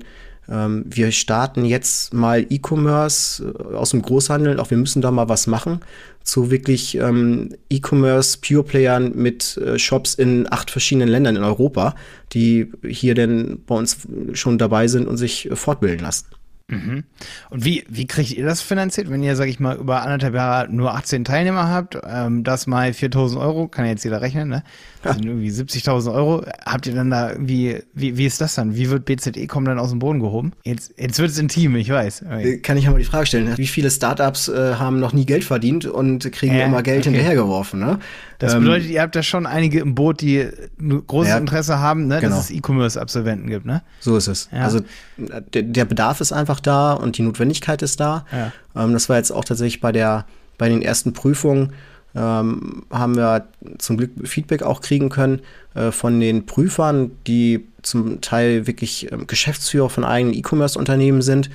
[0.85, 5.47] wir starten jetzt mal E-Commerce äh, aus dem Großhandel, auch wir müssen da mal was
[5.47, 5.79] machen,
[6.23, 11.95] zu wirklich ähm, E-Commerce Pure Playern mit äh, Shops in acht verschiedenen Ländern in Europa,
[12.33, 13.97] die hier denn bei uns
[14.33, 16.25] schon dabei sind und sich äh, fortbilden lassen.
[16.71, 17.03] Mhm.
[17.49, 20.71] Und wie, wie kriegt ihr das finanziert, wenn ihr, sag ich mal, über anderthalb Jahre
[20.71, 24.63] nur 18 Teilnehmer habt, ähm, das mal 4000 Euro, kann ja jetzt jeder rechnen, ne?
[25.03, 26.45] Das sind irgendwie 70.000 Euro.
[26.65, 28.75] Habt ihr dann da irgendwie, wie, wie ist das dann?
[28.75, 30.53] Wie wird BZE-Com dann aus dem Boden gehoben?
[30.63, 32.21] Jetzt, jetzt wird es intim, ich weiß.
[32.21, 35.25] Äh, kann ich ja mal die Frage stellen, wie viele Startups äh, haben noch nie
[35.25, 37.09] Geld verdient und kriegen äh, immer Geld okay.
[37.09, 37.99] hinterhergeworfen, ne?
[38.41, 40.47] Das ähm, bedeutet, ihr habt da schon einige im Boot, die
[40.79, 42.35] großes ja, Interesse haben, ne, genau.
[42.35, 43.83] dass es E-Commerce-Absolventen gibt, ne?
[43.99, 44.49] So ist es.
[44.51, 44.63] Ja.
[44.63, 44.79] Also
[45.17, 48.25] der, der, Bedarf ist einfach da und die Notwendigkeit ist da.
[48.31, 48.51] Ja.
[48.75, 50.25] Ähm, das war jetzt auch tatsächlich bei der
[50.57, 51.73] bei den ersten Prüfungen
[52.15, 53.47] ähm, haben wir
[53.77, 55.41] zum Glück Feedback auch kriegen können
[55.73, 61.49] äh, von den Prüfern, die zum Teil wirklich äh, Geschäftsführer von eigenen E-Commerce-Unternehmen sind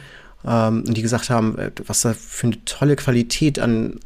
[0.47, 4.01] ähm, und die gesagt haben, äh, was da für eine tolle Qualität an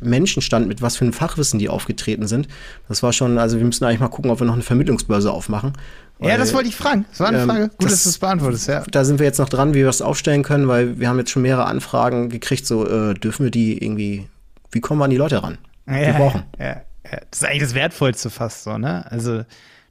[0.00, 2.48] Menschen stand, mit was für einem Fachwissen die aufgetreten sind.
[2.88, 5.72] Das war schon, also wir müssen eigentlich mal gucken, ob wir noch eine Vermittlungsbörse aufmachen.
[6.20, 7.04] Ja, das wollte ich fragen.
[7.10, 7.68] Das war eine ähm, Frage.
[7.68, 8.82] Gut, das, dass du es beantwortest, ja.
[8.90, 11.30] Da sind wir jetzt noch dran, wie wir das aufstellen können, weil wir haben jetzt
[11.30, 14.28] schon mehrere Anfragen gekriegt, so äh, dürfen wir die irgendwie,
[14.72, 15.58] wie kommen wir an die Leute ran?
[15.86, 16.42] Ja, wir brauchen.
[16.58, 19.10] Ja, ja, Das ist eigentlich das Wertvollste fast so, ne?
[19.10, 19.44] Also,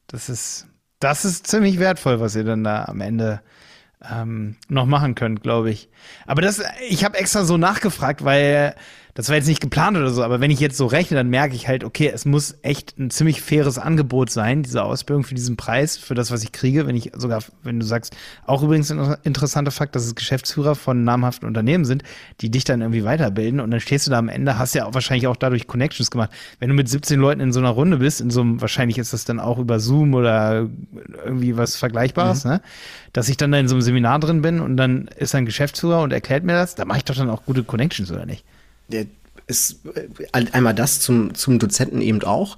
[0.07, 0.67] das ist,
[0.99, 3.41] das ist ziemlich wertvoll, was ihr dann da am Ende
[4.11, 5.89] ähm, noch machen könnt, glaube ich.
[6.25, 8.75] Aber das, ich habe extra so nachgefragt, weil
[9.17, 11.55] das war jetzt nicht geplant oder so, aber wenn ich jetzt so rechne, dann merke
[11.55, 15.57] ich halt, okay, es muss echt ein ziemlich faires Angebot sein, diese Ausbildung für diesen
[15.57, 16.85] Preis, für das, was ich kriege.
[16.85, 21.03] Wenn ich sogar, wenn du sagst, auch übrigens ein interessanter Fakt, dass es Geschäftsführer von
[21.03, 22.03] namhaften Unternehmen sind,
[22.41, 24.93] die dich dann irgendwie weiterbilden und dann stehst du da am Ende, hast ja auch
[24.93, 26.29] wahrscheinlich auch dadurch Connections gemacht.
[26.59, 29.13] Wenn du mit 17 Leuten in so einer Runde bist, in so einem, wahrscheinlich ist
[29.13, 30.69] das dann auch über Zoom oder
[31.25, 32.51] irgendwie was Vergleichbares, mhm.
[32.51, 32.61] ne?
[33.13, 36.03] Dass ich dann da in so einem Seminar drin bin und dann ist ein Geschäftsführer
[36.03, 38.45] und erklärt mir das, da mache ich doch dann auch gute Connections, oder nicht?
[38.89, 39.05] Der
[39.47, 40.07] ist äh,
[40.51, 42.57] einmal das zum, zum Dozenten eben auch,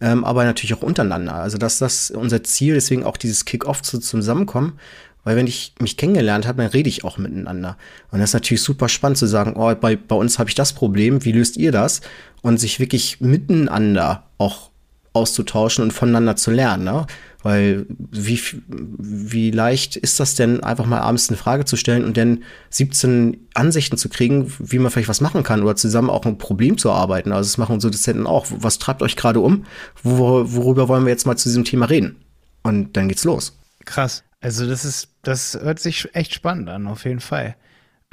[0.00, 1.34] ähm, aber natürlich auch untereinander.
[1.34, 4.78] Also das ist unser Ziel, deswegen auch dieses Kick-Off zu Zusammenkommen.
[5.24, 7.76] Weil wenn ich mich kennengelernt habe, dann rede ich auch miteinander.
[8.12, 10.72] Und das ist natürlich super spannend zu sagen, oh, bei, bei uns habe ich das
[10.72, 12.00] Problem, wie löst ihr das?
[12.42, 14.70] Und sich wirklich miteinander auch
[15.16, 16.84] auszutauschen und voneinander zu lernen.
[16.84, 17.06] Ne?
[17.42, 22.16] Weil wie, wie leicht ist das denn, einfach mal abends eine Frage zu stellen und
[22.16, 26.38] dann 17 Ansichten zu kriegen, wie man vielleicht was machen kann oder zusammen auch ein
[26.38, 27.32] Problem zu erarbeiten.
[27.32, 28.46] Also das machen unsere Dozenten auch.
[28.50, 29.64] Was treibt euch gerade um?
[30.02, 32.16] Wor worüber wollen wir jetzt mal zu diesem Thema reden?
[32.62, 33.56] Und dann geht's los.
[33.84, 34.24] Krass.
[34.40, 37.56] Also das ist, das hört sich echt spannend an, auf jeden Fall.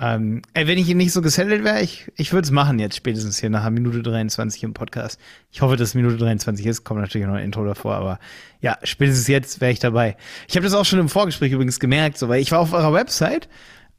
[0.05, 3.39] Ähm, ey, wenn ich nicht so gesettelt wäre, ich, ich würde es machen jetzt spätestens
[3.39, 5.17] hier nach Minute 23 im Podcast.
[5.49, 8.19] Ich hoffe, dass Minute 23 ist, kommt natürlich noch ein Intro davor, aber
[8.59, 10.17] ja, spätestens jetzt wäre ich dabei.
[10.49, 12.91] Ich habe das auch schon im Vorgespräch übrigens gemerkt, so, weil ich war auf eurer
[12.91, 13.47] Website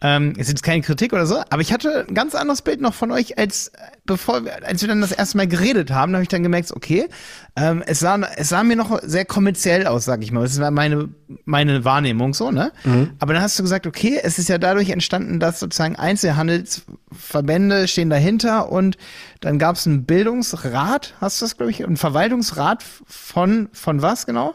[0.01, 2.95] ähm, ist jetzt keine Kritik oder so, aber ich hatte ein ganz anderes Bild noch
[2.95, 3.73] von euch, als
[4.05, 6.73] bevor wir, als wir dann das erste Mal geredet haben, da habe ich dann gemerkt,
[6.73, 7.09] okay,
[7.57, 10.43] ähm, es, sah, es sah mir noch sehr kommerziell aus, sag ich mal.
[10.43, 11.09] Das war meine,
[11.45, 12.73] meine Wahrnehmung so, ne?
[12.85, 13.13] Mhm.
[13.19, 18.11] Aber dann hast du gesagt, okay, es ist ja dadurch entstanden, dass sozusagen Einzelhandelsverbände stehen
[18.11, 18.99] dahinter und
[19.41, 24.27] dann gab es einen Bildungsrat, hast du das, glaube ich, ein Verwaltungsrat von, von was
[24.27, 24.55] genau?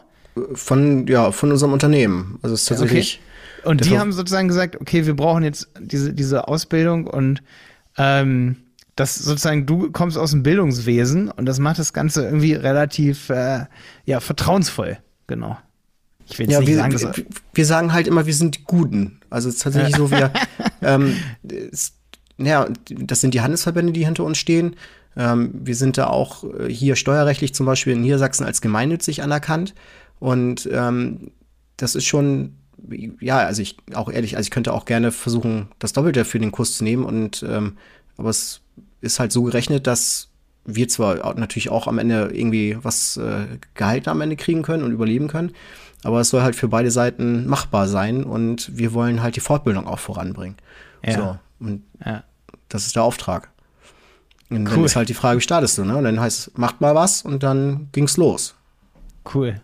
[0.54, 2.38] Von, ja, von unserem Unternehmen.
[2.42, 3.20] Also es ist tatsächlich.
[3.20, 3.29] Okay
[3.64, 7.42] und die haben sozusagen gesagt, okay, wir brauchen jetzt diese, diese Ausbildung und
[7.96, 8.56] ähm,
[8.96, 13.66] das sozusagen, du kommst aus dem Bildungswesen und das macht das Ganze irgendwie relativ äh,
[14.04, 15.56] ja, vertrauensvoll, genau.
[16.26, 19.20] Ich will ja, nicht wir, sagen, wir, wir, sagen halt immer, wir sind die Guten.
[19.30, 20.32] Also es ist tatsächlich so, wir,
[20.82, 21.16] ähm,
[21.72, 21.94] es,
[22.38, 24.76] ja, das sind die Handelsverbände, die hinter uns stehen.
[25.16, 29.74] Ähm, wir sind da auch äh, hier steuerrechtlich zum Beispiel in Niedersachsen als gemeinnützig anerkannt.
[30.20, 31.32] Und ähm,
[31.76, 32.59] das ist schon
[33.20, 36.52] ja, also ich auch ehrlich, also ich könnte auch gerne versuchen, das Doppelte für den
[36.52, 37.76] Kurs zu nehmen und ähm,
[38.16, 38.60] aber es
[39.00, 40.28] ist halt so gerechnet, dass
[40.64, 44.92] wir zwar natürlich auch am Ende irgendwie was äh, Gehalt am Ende kriegen können und
[44.92, 45.52] überleben können,
[46.02, 49.86] aber es soll halt für beide Seiten machbar sein und wir wollen halt die Fortbildung
[49.86, 50.56] auch voranbringen.
[51.04, 51.14] Ja.
[51.16, 52.24] So, und ja.
[52.68, 53.50] das ist der Auftrag.
[54.50, 54.74] Und cool.
[54.74, 55.96] dann ist halt die Frage, wie startest du, ne?
[55.96, 58.56] Und dann heißt es, macht mal was und dann ging's los.
[59.32, 59.60] Cool.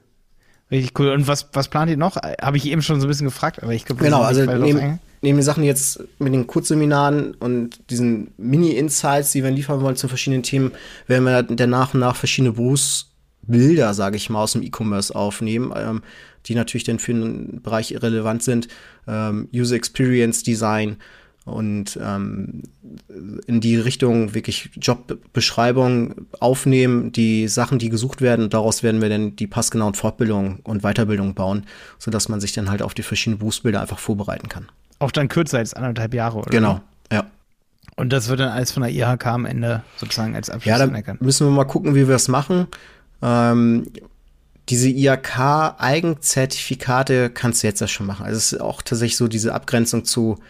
[0.70, 1.11] Richtig cool.
[1.11, 2.16] Und was, was plant ihr noch?
[2.16, 5.38] Habe ich eben schon so ein bisschen gefragt, aber ich glaube, genau, also neben, neben
[5.38, 10.42] den Sachen jetzt mit den Kurzseminaren und diesen Mini-Insights, die wir liefern wollen zu verschiedenen
[10.42, 10.72] Themen,
[11.07, 15.72] werden wir dann nach und nach verschiedene Berufsbilder, sage ich mal, aus dem E-Commerce aufnehmen,
[15.76, 16.02] ähm,
[16.46, 18.66] die natürlich dann für den Bereich relevant sind.
[19.07, 20.96] Ähm, User Experience Design,
[21.46, 22.64] und ähm,
[23.46, 29.09] in die Richtung wirklich Jobbeschreibung aufnehmen, die Sachen, die gesucht werden, und daraus werden wir
[29.09, 31.64] dann die passgenauen Fortbildungen und Weiterbildungen bauen,
[31.98, 34.66] sodass man sich dann halt auf die verschiedenen Berufsbilder einfach vorbereiten kann.
[34.98, 36.50] Auch dann kürzer als anderthalb Jahre, oder?
[36.50, 36.80] Genau,
[37.12, 37.30] ja.
[37.94, 41.14] Und das wird dann alles von der IHK am Ende sozusagen als Abschluss Ja, da
[41.20, 42.66] müssen wir mal gucken, wie wir das machen.
[43.22, 43.87] Ähm,
[44.68, 48.26] diese IHK-Eigenzertifikate kannst du jetzt ja schon machen.
[48.26, 50.40] Also es ist auch tatsächlich so diese Abgrenzung zu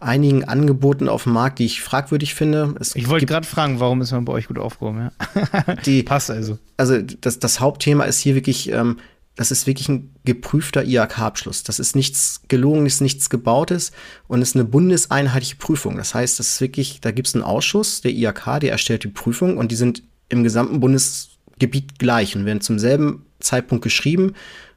[0.00, 2.74] einigen Angeboten auf dem Markt, die ich fragwürdig finde.
[2.78, 5.10] Es ich wollte gerade fragen, warum ist man bei euch gut aufgehoben?
[5.10, 5.74] Ja?
[5.86, 6.58] die, Passt also.
[6.76, 8.98] Also das, das Hauptthema ist hier wirklich, ähm,
[9.34, 11.64] das ist wirklich ein geprüfter IHK-Abschluss.
[11.64, 13.90] Das ist nichts gelogenes, nichts gebautes
[14.28, 15.96] und ist eine bundeseinheitliche Prüfung.
[15.96, 19.08] Das heißt, das ist wirklich, da gibt es einen Ausschuss, der IHK, der erstellt die
[19.08, 24.34] Prüfung und die sind im gesamten Bundesgebiet gleich und werden zum selben Zeitpunkt geschrieben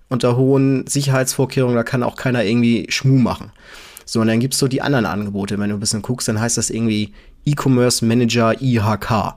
[0.10, 1.76] unter hohen Sicherheitsvorkehrungen.
[1.76, 3.52] Da kann auch keiner irgendwie Schmuh machen.
[4.12, 5.60] So, und dann gibt's so die anderen Angebote.
[5.60, 7.14] Wenn du ein bisschen guckst, dann heißt das irgendwie
[7.46, 9.36] E-Commerce Manager IHK.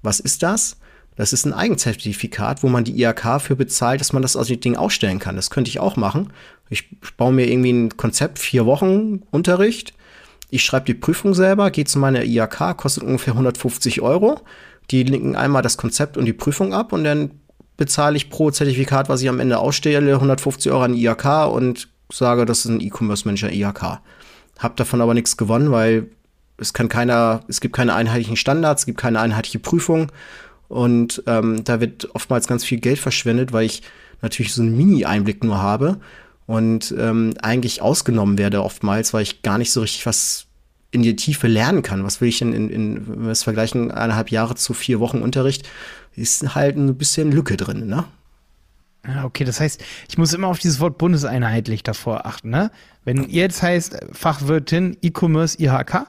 [0.00, 0.78] Was ist das?
[1.16, 4.58] Das ist ein Eigenzertifikat, wo man die IHK für bezahlt, dass man das aus dem
[4.58, 5.36] Ding ausstellen kann.
[5.36, 6.32] Das könnte ich auch machen.
[6.70, 9.92] Ich baue mir irgendwie ein Konzept, vier Wochen Unterricht.
[10.48, 14.40] Ich schreibe die Prüfung selber, gehe zu meiner IHK, kostet ungefähr 150 Euro.
[14.92, 17.32] Die linken einmal das Konzept und die Prüfung ab und dann
[17.76, 22.44] bezahle ich pro Zertifikat, was ich am Ende ausstelle, 150 Euro an IHK und sage,
[22.44, 24.00] das ist ein E-Commerce-Manager IHK.
[24.58, 26.08] Hab davon aber nichts gewonnen, weil
[26.56, 30.12] es kann keiner, es gibt keine einheitlichen Standards, es gibt keine einheitliche Prüfung
[30.68, 33.82] und ähm, da wird oftmals ganz viel Geld verschwendet, weil ich
[34.22, 35.98] natürlich so einen Mini-Einblick nur habe
[36.46, 40.46] und ähm, eigentlich ausgenommen werde oftmals, weil ich gar nicht so richtig was
[40.90, 42.04] in die Tiefe lernen kann.
[42.04, 45.22] Was will ich denn in, in wenn wir es vergleichen, eineinhalb Jahre zu vier Wochen
[45.22, 45.68] Unterricht,
[46.14, 48.04] ist halt ein bisschen Lücke drin, ne?
[49.06, 52.70] Ja, okay, das heißt, ich muss immer auf dieses Wort bundeseinheitlich davor achten, ne?
[53.04, 56.06] Wenn jetzt heißt Fachwirtin E-Commerce IHK,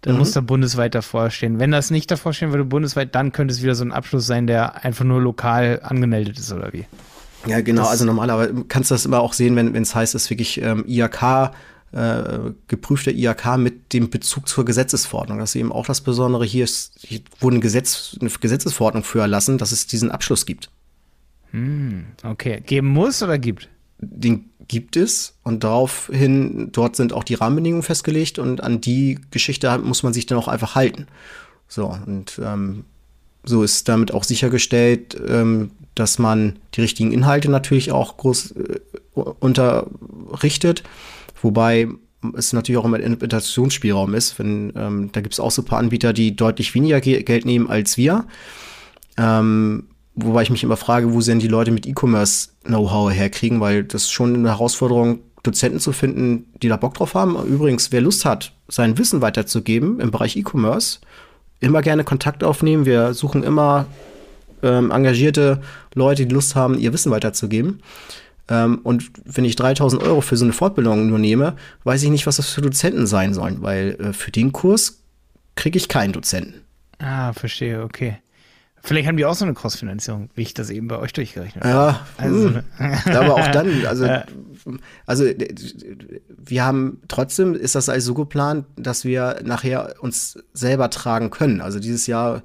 [0.00, 0.20] dann mhm.
[0.20, 1.58] muss da bundesweit davor stehen.
[1.58, 4.46] Wenn das nicht davor stehen würde, bundesweit, dann könnte es wieder so ein Abschluss sein,
[4.46, 6.86] der einfach nur lokal angemeldet ist, oder wie?
[7.46, 7.82] Ja, genau.
[7.82, 10.60] Das also normalerweise kannst du das immer auch sehen, wenn es heißt, es ist wirklich
[10.62, 11.52] ähm, IHK,
[11.92, 12.22] äh,
[12.68, 15.38] geprüfter IHK mit dem Bezug zur Gesetzesverordnung.
[15.38, 16.44] Das ist eben auch das Besondere.
[16.44, 20.70] Hier, ist, hier wurde ein Gesetz, eine Gesetzesverordnung für erlassen, dass es diesen Abschluss gibt.
[21.52, 22.62] Hm, okay.
[22.64, 23.68] Geben muss oder gibt?
[24.00, 29.76] Den gibt es und daraufhin, dort sind auch die Rahmenbedingungen festgelegt und an die Geschichte
[29.78, 31.06] muss man sich dann auch einfach halten.
[31.68, 32.84] So, und ähm,
[33.44, 38.80] so ist damit auch sichergestellt, ähm, dass man die richtigen Inhalte natürlich auch groß äh,
[39.14, 40.84] unterrichtet,
[41.42, 41.88] wobei
[42.36, 44.38] es natürlich auch immer Interpretationsspielraum ist.
[44.38, 47.44] Wenn, ähm, da gibt es auch so ein paar Anbieter, die deutlich weniger Ge Geld
[47.44, 48.26] nehmen als wir.
[49.16, 49.84] Ähm,
[50.24, 54.12] wobei ich mich immer frage, wo denn die Leute mit E-Commerce-Know-how herkriegen, weil das ist
[54.12, 57.36] schon eine Herausforderung, Dozenten zu finden, die da Bock drauf haben.
[57.46, 60.98] Übrigens, wer Lust hat, sein Wissen weiterzugeben im Bereich E-Commerce,
[61.60, 62.86] immer gerne Kontakt aufnehmen.
[62.86, 63.86] Wir suchen immer
[64.62, 65.60] ähm, engagierte
[65.94, 67.80] Leute, die Lust haben, ihr Wissen weiterzugeben.
[68.48, 71.54] Ähm, und wenn ich 3000 Euro für so eine Fortbildung nur nehme,
[71.84, 75.00] weiß ich nicht, was das für Dozenten sein sollen, weil äh, für den Kurs
[75.54, 76.62] kriege ich keinen Dozenten.
[76.98, 78.18] Ah, verstehe, okay.
[78.82, 81.74] Vielleicht haben die auch so eine Crossfinanzierung, wie ich das eben bei euch durchgerechnet habe.
[81.74, 82.62] Ja, also, hm.
[83.06, 84.24] aber auch dann, also, ja.
[85.06, 91.30] also wir haben trotzdem ist das alles so geplant, dass wir nachher uns selber tragen
[91.30, 91.60] können.
[91.60, 92.42] Also dieses Jahr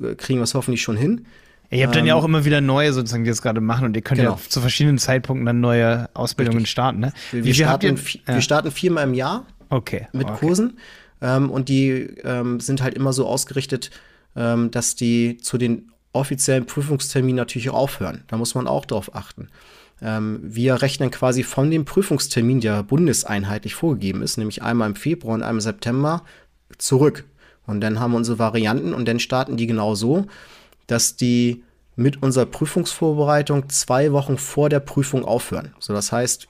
[0.00, 1.26] äh, kriegen wir es hoffentlich schon hin.
[1.70, 3.60] Ja, ihr habt ähm, dann ja ähm, auch immer wieder neue sozusagen, die das gerade
[3.60, 4.32] machen und ihr könnt genau.
[4.32, 6.72] ja zu verschiedenen Zeitpunkten dann neue Ausbildungen Richtig.
[6.72, 7.00] starten.
[7.00, 7.12] Ne?
[7.30, 10.08] Wir, wir starten, ihr, wir starten viermal im Jahr okay.
[10.12, 10.38] mit okay.
[10.38, 10.78] Kursen
[11.22, 11.90] ähm, und die
[12.24, 13.90] ähm, sind halt immer so ausgerichtet,
[14.36, 18.24] ähm, dass die zu den offiziellen Prüfungsterminen natürlich auch aufhören.
[18.28, 19.48] Da muss man auch drauf achten.
[20.00, 25.34] Ähm, wir rechnen quasi von dem Prüfungstermin, der bundeseinheitlich vorgegeben ist, nämlich einmal im Februar
[25.34, 26.22] und einmal im September,
[26.78, 27.24] zurück.
[27.66, 30.26] Und dann haben wir unsere Varianten und dann starten die genau so,
[30.86, 31.62] dass die
[31.94, 35.74] mit unserer Prüfungsvorbereitung zwei Wochen vor der Prüfung aufhören.
[35.78, 36.48] So, das heißt,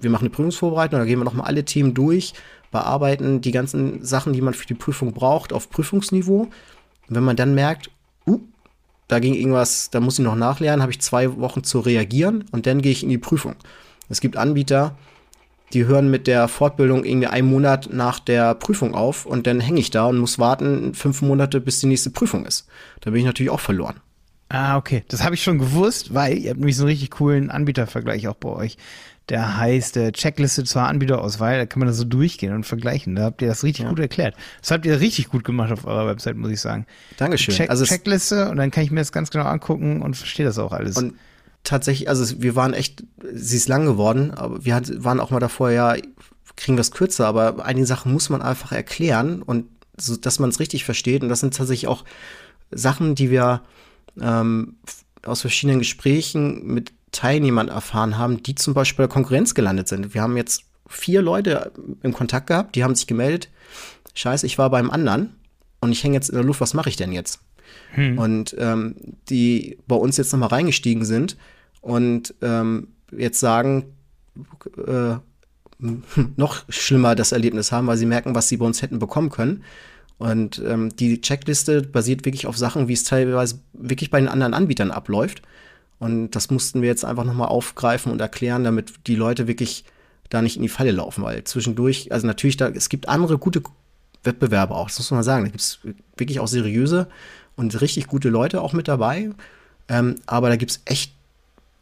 [0.00, 2.34] wir machen eine Prüfungsvorbereitung, da gehen wir nochmal alle Themen durch,
[2.70, 6.48] bearbeiten die ganzen Sachen, die man für die Prüfung braucht, auf Prüfungsniveau
[7.08, 7.90] wenn man dann merkt,
[8.26, 8.40] uh,
[9.08, 12.66] da ging irgendwas, da muss ich noch nachlernen, habe ich zwei Wochen zu reagieren und
[12.66, 13.56] dann gehe ich in die Prüfung.
[14.08, 14.96] Es gibt Anbieter,
[15.72, 19.80] die hören mit der Fortbildung irgendwie einen Monat nach der Prüfung auf und dann hänge
[19.80, 22.68] ich da und muss warten fünf Monate, bis die nächste Prüfung ist.
[23.00, 24.00] Da bin ich natürlich auch verloren.
[24.48, 25.04] Ah, okay.
[25.08, 28.36] Das habe ich schon gewusst, weil ihr habt nämlich so einen richtig coolen Anbietervergleich auch
[28.36, 28.76] bei euch
[29.28, 31.58] der heißt äh, Checkliste zur Anbieterauswahl.
[31.58, 33.16] Da kann man das so durchgehen und vergleichen.
[33.16, 33.90] Da habt ihr das richtig ja.
[33.90, 34.36] gut erklärt.
[34.60, 36.86] Das habt ihr richtig gut gemacht auf eurer Website, muss ich sagen.
[37.16, 37.54] Dankeschön.
[37.54, 40.58] Check, also Checkliste und dann kann ich mir das ganz genau angucken und verstehe das
[40.58, 40.96] auch alles.
[40.96, 41.14] Und
[41.64, 45.70] tatsächlich, also wir waren echt, sie ist lang geworden, aber wir waren auch mal davor,
[45.70, 45.96] ja,
[46.54, 49.66] kriegen wir es kürzer, aber einige Sachen muss man einfach erklären und
[49.98, 51.22] so, dass man es richtig versteht.
[51.22, 52.04] Und das sind tatsächlich auch
[52.70, 53.62] Sachen, die wir
[54.20, 54.76] ähm,
[55.24, 60.12] aus verschiedenen Gesprächen mit Teilnehmern erfahren haben, die zum Beispiel bei der Konkurrenz gelandet sind.
[60.12, 63.48] Wir haben jetzt vier Leute im Kontakt gehabt, die haben sich gemeldet,
[64.14, 65.34] scheiße, ich war beim anderen
[65.80, 67.40] und ich hänge jetzt in der Luft, was mache ich denn jetzt?
[67.92, 68.18] Hm.
[68.18, 68.96] Und ähm,
[69.30, 71.36] die bei uns jetzt nochmal reingestiegen sind
[71.80, 73.94] und ähm, jetzt sagen,
[74.86, 75.16] äh,
[76.36, 79.64] noch schlimmer das Erlebnis haben, weil sie merken, was sie bei uns hätten bekommen können.
[80.18, 84.54] Und ähm, die Checkliste basiert wirklich auf Sachen, wie es teilweise wirklich bei den anderen
[84.54, 85.42] Anbietern abläuft.
[85.98, 89.84] Und das mussten wir jetzt einfach nochmal aufgreifen und erklären, damit die Leute wirklich
[90.28, 93.62] da nicht in die Falle laufen, weil zwischendurch, also natürlich, da, es gibt andere gute
[94.24, 95.44] Wettbewerber auch, das muss man sagen.
[95.44, 95.78] Da gibt es
[96.16, 97.08] wirklich auch seriöse
[97.54, 99.30] und richtig gute Leute auch mit dabei.
[99.88, 101.12] Ähm, aber da gibt es echt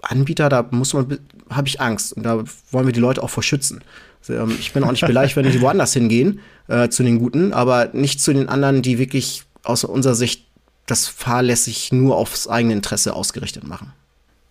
[0.03, 1.19] Anbieter, da muss man,
[1.51, 2.13] habe ich Angst.
[2.13, 3.83] Und da wollen wir die Leute auch vor schützen.
[4.21, 7.53] Also, ähm, ich bin auch nicht beleidigt, wenn sie woanders hingehen, äh, zu den Guten,
[7.53, 10.47] aber nicht zu den anderen, die wirklich aus unserer Sicht
[10.87, 13.93] das fahrlässig nur aufs eigene Interesse ausgerichtet machen.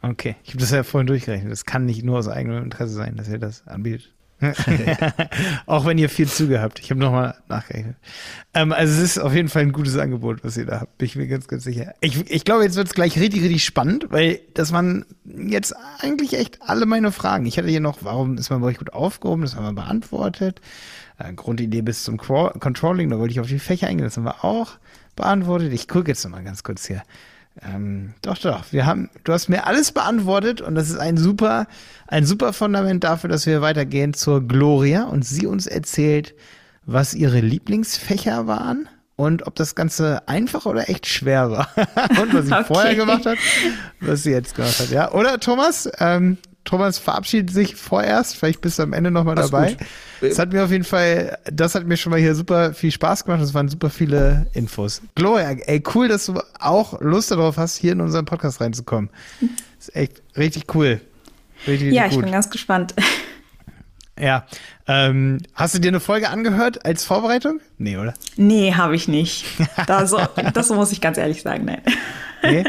[0.03, 1.49] Okay, ich habe das ja vorhin durchgerechnet.
[1.49, 4.11] Das kann nicht nur aus eigenem Interesse sein, dass ihr das anbietet.
[5.65, 6.79] Auch wenn ihr viel Züge habt.
[6.79, 7.95] Ich habe nochmal nachgerechnet.
[8.53, 10.97] Ähm, also es ist auf jeden Fall ein gutes Angebot, was ihr da habt.
[10.97, 11.93] Bin ich mir ganz, ganz sicher.
[12.01, 16.33] Ich, ich glaube, jetzt wird es gleich richtig, richtig spannend, weil das waren jetzt eigentlich
[16.33, 17.45] echt alle meine Fragen.
[17.45, 19.43] Ich hatte hier noch, warum ist man bei euch gut aufgehoben?
[19.43, 20.59] Das haben wir beantwortet.
[21.17, 24.03] Äh, Grundidee bis zum Controlling, da wollte ich auf die Fächer eingehen.
[24.03, 24.73] Das haben wir auch
[25.15, 25.71] beantwortet.
[25.71, 27.03] Ich gucke jetzt nochmal ganz kurz hier.
[27.61, 28.63] Ähm, doch, doch.
[28.71, 31.67] Wir haben, du hast mir alles beantwortet und das ist ein super,
[32.07, 36.33] ein super Fundament dafür, dass wir weitergehen zur Gloria und sie uns erzählt,
[36.85, 41.69] was ihre Lieblingsfächer waren und ob das Ganze einfach oder echt schwer war
[42.21, 42.65] und was sie okay.
[42.65, 43.37] vorher gemacht hat,
[43.99, 44.89] was sie jetzt gemacht hat.
[44.89, 45.89] Ja, oder Thomas?
[45.99, 48.37] Ähm, Thomas verabschiedet sich vorerst.
[48.37, 49.77] Vielleicht bist du am Ende nochmal dabei.
[50.21, 53.25] Es hat mir auf jeden Fall, das hat mir schon mal hier super viel Spaß
[53.25, 53.41] gemacht.
[53.41, 55.01] Es waren super viele Infos.
[55.15, 59.09] Gloria, ey, cool, dass du auch Lust darauf hast, hier in unseren Podcast reinzukommen.
[59.79, 61.01] ist echt richtig cool.
[61.67, 62.23] Richtig, richtig ja, ich gut.
[62.23, 62.93] bin ganz gespannt.
[64.19, 64.45] Ja.
[64.87, 67.61] Ähm, hast du dir eine Folge angehört als Vorbereitung?
[67.77, 68.13] Nee, oder?
[68.35, 69.45] Nee, habe ich nicht.
[69.87, 70.15] Das,
[70.53, 71.81] das muss ich ganz ehrlich sagen, nein.
[72.43, 72.63] Nee.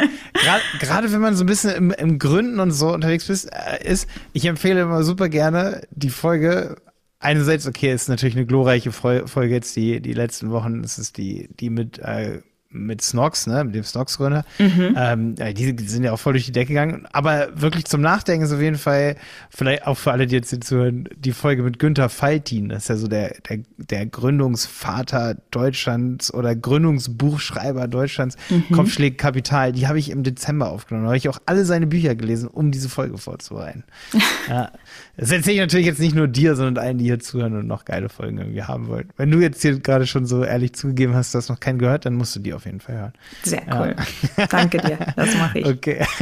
[0.78, 4.08] Gerade wenn man so ein bisschen im, im Gründen und so unterwegs ist, äh, ist,
[4.32, 6.76] ich empfehle immer super gerne die Folge.
[7.18, 10.82] Einerseits, okay, ist natürlich eine glorreiche Folge jetzt die, die letzten Wochen.
[10.82, 12.42] Das ist die, die mit äh,
[12.74, 14.44] mit Snox, ne, mit dem Snox-Gründer.
[14.58, 14.94] Mhm.
[14.96, 17.06] Ähm, die sind ja auch voll durch die Decke gegangen.
[17.12, 19.16] Aber wirklich zum Nachdenken ist auf jeden Fall,
[19.48, 22.68] vielleicht auch für alle, die jetzt hier zuhören, die Folge mit Günther Faltin.
[22.68, 28.36] Das ist ja so der, der, der Gründungsvater Deutschlands oder Gründungsbuchschreiber Deutschlands.
[28.50, 28.74] Mhm.
[28.74, 29.72] Kopfschläg Kapital.
[29.72, 31.04] Die habe ich im Dezember aufgenommen.
[31.04, 33.84] Da habe ich auch alle seine Bücher gelesen, um diese Folge vorzubereiten.
[34.48, 34.72] ja.
[35.16, 37.84] Das erzähle ich natürlich jetzt nicht nur dir, sondern allen, die hier zuhören und noch
[37.84, 39.10] geile Folgen irgendwie haben wollen.
[39.16, 42.14] Wenn du jetzt hier gerade schon so ehrlich zugegeben hast, dass noch keinen gehört, dann
[42.14, 43.12] musst du die auf jeden Fall hören.
[43.44, 43.94] Sehr cool.
[44.36, 44.46] Ja.
[44.46, 44.98] Danke dir.
[45.16, 45.66] Das mache ich.
[45.66, 46.04] Okay.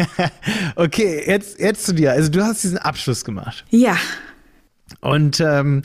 [0.75, 2.13] Okay, jetzt, jetzt zu dir.
[2.13, 3.65] Also du hast diesen Abschluss gemacht.
[3.71, 3.97] Ja.
[5.01, 5.83] Und ähm,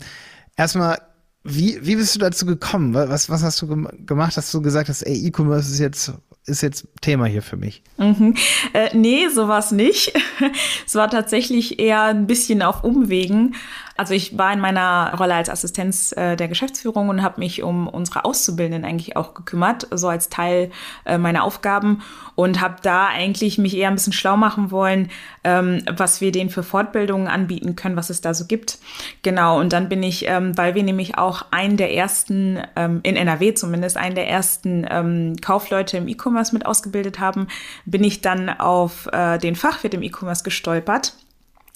[0.56, 0.98] erstmal,
[1.44, 2.94] wie, wie bist du dazu gekommen?
[2.94, 3.66] Was, was hast du
[4.06, 4.36] gemacht?
[4.36, 6.12] Hast du gesagt, dass ey, E-Commerce ist jetzt
[6.48, 7.82] ist jetzt Thema hier für mich.
[7.98, 8.34] Mhm.
[8.72, 10.12] Äh, nee, sowas nicht.
[10.86, 13.54] es war tatsächlich eher ein bisschen auf Umwegen.
[13.98, 17.88] Also ich war in meiner Rolle als Assistenz äh, der Geschäftsführung und habe mich um
[17.88, 20.70] unsere Auszubildenden eigentlich auch gekümmert, so als Teil
[21.04, 22.00] äh, meiner Aufgaben
[22.36, 25.10] und habe da eigentlich mich eher ein bisschen schlau machen wollen,
[25.42, 28.78] ähm, was wir denen für Fortbildungen anbieten können, was es da so gibt.
[29.22, 33.16] Genau, und dann bin ich, ähm, weil wir nämlich auch einen der ersten, ähm, in
[33.16, 37.48] NRW zumindest, einen der ersten ähm, Kaufleute im E-Commerce mit ausgebildet haben,
[37.84, 41.14] bin ich dann auf äh, den Fachwirt im E-Commerce gestolpert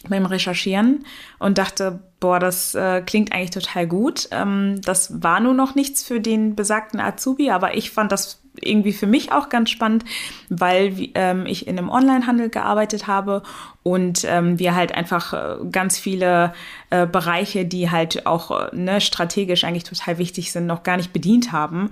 [0.08, 1.04] beim Recherchieren
[1.38, 4.28] und dachte, boah, das äh, klingt eigentlich total gut.
[4.30, 8.92] Ähm, das war nur noch nichts für den besagten Azubi, aber ich fand das irgendwie
[8.92, 10.04] für mich auch ganz spannend,
[10.48, 13.42] weil ähm, ich in einem Onlinehandel gearbeitet habe
[13.82, 16.52] und ähm, wir halt einfach äh, ganz viele
[16.90, 21.12] äh, Bereiche, die halt auch äh, ne, strategisch eigentlich total wichtig sind, noch gar nicht
[21.12, 21.90] bedient haben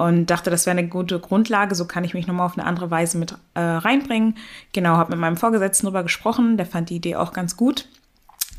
[0.00, 1.74] und dachte, das wäre eine gute Grundlage.
[1.74, 4.36] So kann ich mich nochmal auf eine andere Weise mit äh, reinbringen.
[4.72, 6.56] Genau, habe mit meinem Vorgesetzten darüber gesprochen.
[6.56, 7.86] Der fand die Idee auch ganz gut.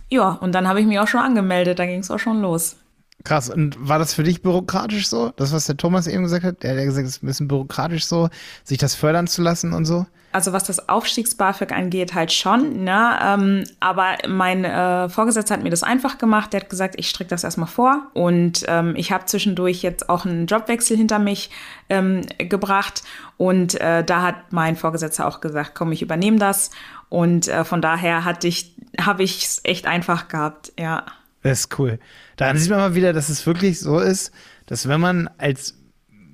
[0.09, 1.79] Ja, und dann habe ich mich auch schon angemeldet.
[1.79, 2.75] Da ging es auch schon los.
[3.23, 3.49] Krass.
[3.49, 5.31] Und war das für dich bürokratisch so?
[5.35, 6.61] Das, was der Thomas eben gesagt hat?
[6.61, 8.29] Der hat ja gesagt, es ist ein bisschen bürokratisch so,
[8.63, 10.05] sich das fördern zu lassen und so?
[10.31, 12.83] Also was das Aufstiegs-BAföG angeht, halt schon.
[12.83, 13.19] Ne?
[13.21, 16.53] Ähm, aber mein äh, Vorgesetzter hat mir das einfach gemacht.
[16.53, 18.07] Der hat gesagt, ich stricke das erstmal vor.
[18.13, 21.49] Und ähm, ich habe zwischendurch jetzt auch einen Jobwechsel hinter mich
[21.89, 23.03] ähm, gebracht.
[23.37, 26.71] Und äh, da hat mein Vorgesetzter auch gesagt, komm, ich übernehme das.
[27.09, 31.05] Und äh, von daher hatte ich, habe ich es echt einfach gehabt, ja.
[31.43, 31.99] Das ist cool.
[32.37, 34.31] Daran sieht man mal wieder, dass es wirklich so ist,
[34.67, 35.75] dass wenn man als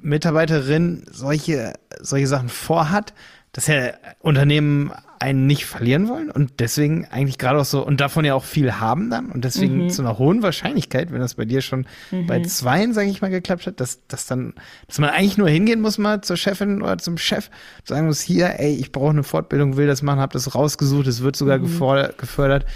[0.02, 3.14] Mitarbeiterin solche, solche Sachen vorhat,
[3.58, 8.24] dass ja Unternehmen einen nicht verlieren wollen und deswegen eigentlich gerade auch so und davon
[8.24, 9.90] ja auch viel haben dann und deswegen mhm.
[9.90, 12.28] zu einer hohen Wahrscheinlichkeit, wenn das bei dir schon mhm.
[12.28, 14.54] bei zweien, sage ich mal, geklappt hat, dass, dass dann,
[14.86, 17.50] dass man eigentlich nur hingehen muss mal zur Chefin oder zum Chef,
[17.84, 21.24] sagen muss, hier, ey, ich brauche eine Fortbildung, will das machen, habe das rausgesucht, es
[21.24, 21.80] wird sogar mhm.
[22.16, 22.68] gefördert.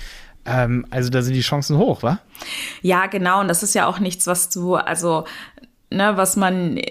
[0.45, 2.21] Ähm, also da sind die Chancen hoch, wa?
[2.81, 3.41] Ja, genau.
[3.41, 5.25] Und das ist ja auch nichts, was du, also,
[5.91, 6.81] ne, was man,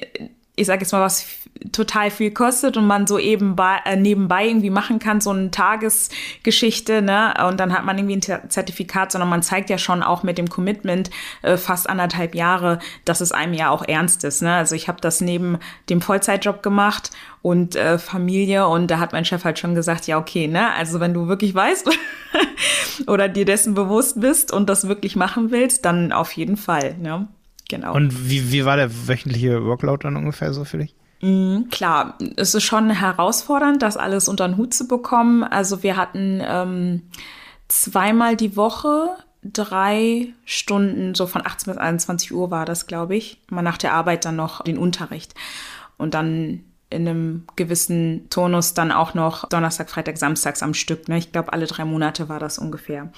[0.60, 1.26] ich sage jetzt mal, was
[1.72, 7.00] total viel kostet und man so eben äh, nebenbei irgendwie machen kann, so eine Tagesgeschichte,
[7.00, 7.34] ne?
[7.48, 10.48] Und dann hat man irgendwie ein Zertifikat, sondern man zeigt ja schon auch mit dem
[10.48, 11.10] Commitment
[11.42, 14.42] äh, fast anderthalb Jahre, dass es einem ja auch ernst ist.
[14.42, 14.52] Ne?
[14.54, 15.58] Also ich habe das neben
[15.88, 17.10] dem Vollzeitjob gemacht
[17.42, 20.72] und äh, Familie und da hat mein Chef halt schon gesagt, ja, okay, ne?
[20.72, 21.88] Also wenn du wirklich weißt
[23.06, 27.28] oder dir dessen bewusst bist und das wirklich machen willst, dann auf jeden Fall, ne?
[27.70, 27.94] Genau.
[27.94, 30.96] Und wie, wie war der wöchentliche Workload dann ungefähr so für dich?
[31.22, 35.44] Mhm, klar, es ist schon herausfordernd, das alles unter den Hut zu bekommen.
[35.44, 37.02] Also wir hatten ähm,
[37.68, 39.10] zweimal die Woche
[39.44, 43.40] drei Stunden, so von 18 bis 21 Uhr war das, glaube ich.
[43.50, 45.34] Mal nach der Arbeit dann noch den Unterricht.
[45.96, 51.08] Und dann in einem gewissen Tonus dann auch noch Donnerstag, Freitag, Samstags am Stück.
[51.08, 51.18] Ne?
[51.18, 53.12] Ich glaube, alle drei Monate war das ungefähr.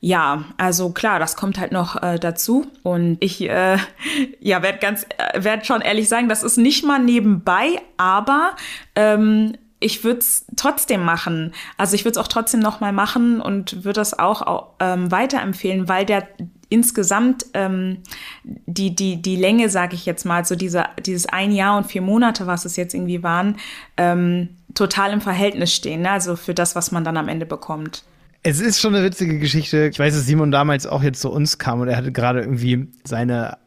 [0.00, 2.66] Ja, also klar, das kommt halt noch äh, dazu.
[2.82, 3.78] Und ich äh,
[4.40, 8.54] ja, werde ganz, äh, werde schon ehrlich sagen, das ist nicht mal nebenbei, aber
[8.94, 11.52] ähm, ich würde es trotzdem machen.
[11.76, 15.10] Also ich würde es auch trotzdem noch mal machen und würde das auch, auch ähm,
[15.10, 16.28] weiterempfehlen, weil der
[16.68, 17.98] insgesamt ähm,
[18.44, 22.02] die, die, die Länge, sage ich jetzt mal, so diese, dieses ein Jahr und vier
[22.02, 23.56] Monate, was es jetzt irgendwie waren,
[23.96, 26.02] ähm, total im Verhältnis stehen.
[26.02, 26.10] Ne?
[26.10, 28.04] Also für das, was man dann am Ende bekommt.
[28.42, 29.88] Es ist schon eine witzige Geschichte.
[29.88, 32.88] Ich weiß, dass Simon damals auch jetzt zu uns kam und er hatte gerade irgendwie
[33.04, 33.58] seine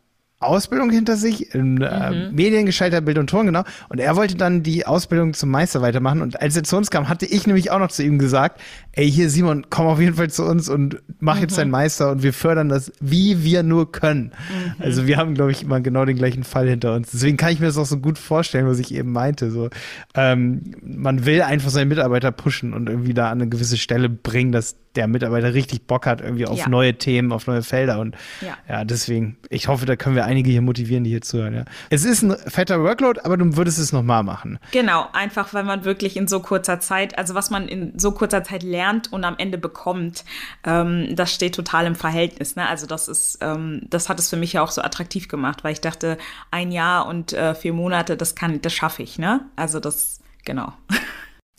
[0.41, 2.35] Ausbildung hinter sich, in äh, mhm.
[2.35, 3.63] Mediengeschalter Bild und Ton, genau.
[3.89, 6.21] Und er wollte dann die Ausbildung zum Meister weitermachen.
[6.21, 8.59] Und als er zu uns kam, hatte ich nämlich auch noch zu ihm gesagt,
[8.93, 11.41] ey, hier Simon, komm auf jeden Fall zu uns und mach mhm.
[11.41, 14.31] jetzt deinen Meister und wir fördern das, wie wir nur können.
[14.49, 14.73] Mhm.
[14.79, 17.11] Also wir haben, glaube ich, immer genau den gleichen Fall hinter uns.
[17.11, 19.51] Deswegen kann ich mir das auch so gut vorstellen, was ich eben meinte.
[19.51, 19.69] So,
[20.15, 24.51] ähm, man will einfach seinen Mitarbeiter pushen und irgendwie da an eine gewisse Stelle bringen,
[24.51, 26.69] dass der Mitarbeiter richtig Bock hat irgendwie auf ja.
[26.69, 27.99] neue Themen, auf neue Felder.
[27.99, 28.57] Und ja.
[28.67, 31.53] ja, deswegen, ich hoffe, da können wir einige hier motivieren, die hier zuhören.
[31.53, 31.65] Ja.
[31.89, 34.59] Es ist ein fetter Workload, aber du würdest es nochmal machen.
[34.71, 38.43] Genau, einfach weil man wirklich in so kurzer Zeit, also was man in so kurzer
[38.43, 40.23] Zeit lernt und am Ende bekommt,
[40.63, 42.55] ähm, das steht total im Verhältnis.
[42.55, 42.67] Ne?
[42.67, 45.73] Also das ist, ähm, das hat es für mich ja auch so attraktiv gemacht, weil
[45.73, 46.17] ich dachte,
[46.49, 49.41] ein Jahr und äh, vier Monate, das kann, das schaffe ich, ne?
[49.55, 50.73] Also das, genau.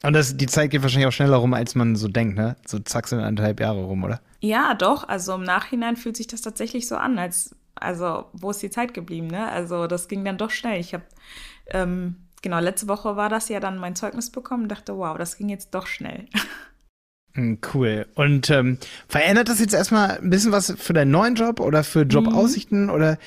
[0.05, 2.57] Und das, die Zeit geht wahrscheinlich auch schneller rum, als man so denkt, ne?
[2.66, 4.20] So zack sind anderthalb Jahre rum, oder?
[4.41, 5.09] Ja, doch.
[5.09, 8.95] Also im Nachhinein fühlt sich das tatsächlich so an, als, also, wo ist die Zeit
[8.95, 9.49] geblieben, ne?
[9.49, 10.81] Also, das ging dann doch schnell.
[10.81, 11.05] Ich habe,
[11.68, 15.37] ähm, genau, letzte Woche war das ja dann mein Zeugnis bekommen und dachte, wow, das
[15.37, 16.27] ging jetzt doch schnell.
[17.35, 18.07] Hm, cool.
[18.14, 18.77] Und ähm,
[19.09, 22.91] verändert das jetzt erstmal ein bisschen was für deinen neuen Job oder für Jobaussichten mhm.
[22.91, 23.18] oder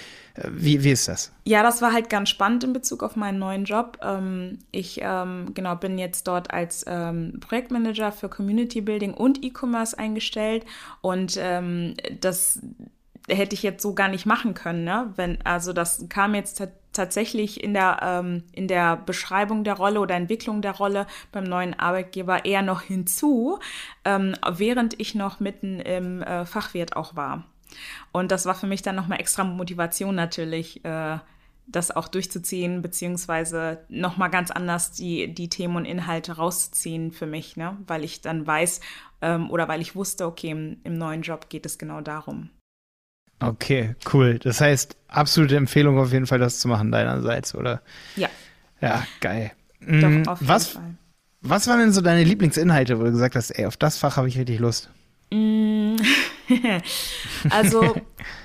[0.52, 1.32] wie, wie ist das?
[1.46, 3.98] Ja, das war halt ganz spannend in Bezug auf meinen neuen Job.
[4.04, 9.98] Ähm, ich ähm, genau bin jetzt dort als ähm, Projektmanager für Community Building und E-Commerce
[9.98, 10.66] eingestellt
[11.02, 11.40] und
[12.22, 12.60] das
[13.30, 15.12] hätte ich jetzt so gar nicht machen können, ne?
[15.16, 16.62] Wenn also das kam jetzt
[16.94, 21.78] tatsächlich in der ähm, in der Beschreibung der Rolle oder Entwicklung der Rolle beim neuen
[21.78, 23.60] Arbeitgeber eher noch hinzu,
[24.04, 27.46] ähm, während ich noch mitten im äh, Fachwirt auch war.
[28.12, 31.18] Und das war für mich dann nochmal extra Motivation natürlich, äh,
[31.68, 37.58] das auch durchzuziehen, beziehungsweise nochmal ganz anders die, die Themen und Inhalte rauszuziehen für mich,
[37.58, 37.78] ne?
[37.88, 38.82] weil ich dann weiß
[39.22, 42.50] ähm, oder weil ich wusste, okay, im, im neuen Job geht es genau darum.
[43.40, 44.40] Okay, cool.
[44.40, 47.82] Das heißt, absolute Empfehlung auf jeden Fall, das zu machen deinerseits, oder?
[48.16, 48.30] Ja.
[48.82, 49.52] Ja, geil.
[49.82, 50.96] Doch, mm, auf jeden was, Fall.
[51.42, 54.28] Was waren denn so deine Lieblingsinhalte, wo du gesagt hast, ey, auf das Fach habe
[54.28, 54.90] ich richtig Lust?
[55.32, 55.96] Mm.
[57.50, 57.96] also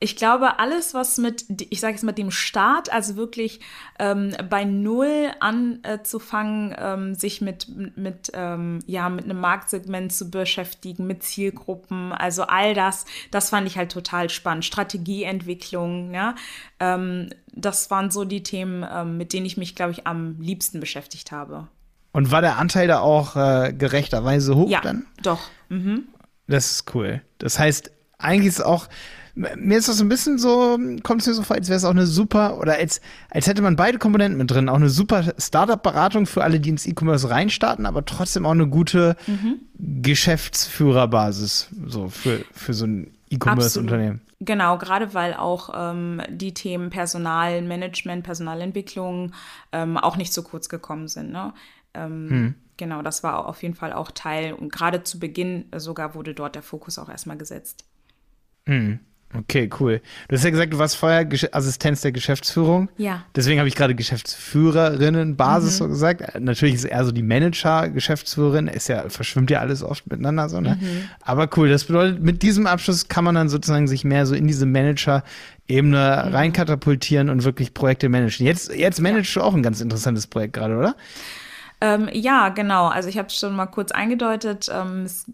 [0.00, 3.60] ich glaube, alles, was mit, ich sage jetzt mal, dem Start, also wirklich
[3.98, 10.30] ähm, bei Null anzufangen, äh, ähm, sich mit, mit, ähm, ja, mit einem Marktsegment zu
[10.30, 14.64] beschäftigen, mit Zielgruppen, also all das, das fand ich halt total spannend.
[14.64, 16.34] Strategieentwicklung, ja,
[16.80, 20.80] ähm, das waren so die Themen, ähm, mit denen ich mich, glaube ich, am liebsten
[20.80, 21.68] beschäftigt habe.
[22.12, 25.06] Und war der Anteil da auch äh, gerechterweise hoch ja, dann?
[25.22, 25.40] Doch.
[25.68, 26.08] Mhm.
[26.46, 27.22] Das ist cool.
[27.38, 28.88] Das heißt, eigentlich ist auch,
[29.34, 31.84] mir ist das so ein bisschen so, kommt es mir so vor, als wäre es
[31.84, 33.00] auch eine super, oder als,
[33.30, 34.68] als hätte man beide Komponenten mit drin.
[34.68, 39.16] Auch eine super Startup-Beratung für alle, die ins E-Commerce reinstarten, aber trotzdem auch eine gute
[39.26, 39.60] mhm.
[40.02, 44.20] Geschäftsführerbasis, so für, für so ein E-Commerce-Unternehmen.
[44.40, 49.32] Genau, gerade weil auch ähm, die Themen Personalmanagement, Personalentwicklung
[49.72, 51.32] ähm, auch nicht so kurz gekommen sind.
[51.32, 51.52] Ne?
[51.94, 56.14] Ähm, hm genau, das war auf jeden Fall auch Teil und gerade zu Beginn sogar
[56.14, 57.84] wurde dort der Fokus auch erstmal gesetzt.
[58.66, 59.00] Mhm.
[59.36, 60.00] Okay, cool.
[60.28, 62.88] Du hast ja gesagt, du warst vorher Gesch Assistenz der Geschäftsführung.
[62.96, 63.24] Ja.
[63.34, 66.38] Deswegen habe ich gerade Geschäftsführerinnenbasis so gesagt.
[66.38, 70.60] Natürlich ist eher so die Manager, Geschäftsführerin, ist ja, verschwimmt ja alles oft miteinander so,
[70.60, 70.78] ne?
[71.20, 74.46] Aber cool, das bedeutet, mit diesem Abschluss kann man dann sozusagen sich mehr so in
[74.46, 78.46] diese Manager-Ebene reinkatapultieren und wirklich Projekte managen.
[78.46, 80.94] Jetzt, jetzt managst du auch ein ganz interessantes Projekt gerade, oder?
[81.84, 82.86] Ähm, ja, genau.
[82.86, 84.70] Also ich habe es schon mal kurz eingedeutet.
[84.72, 85.26] Ähm, es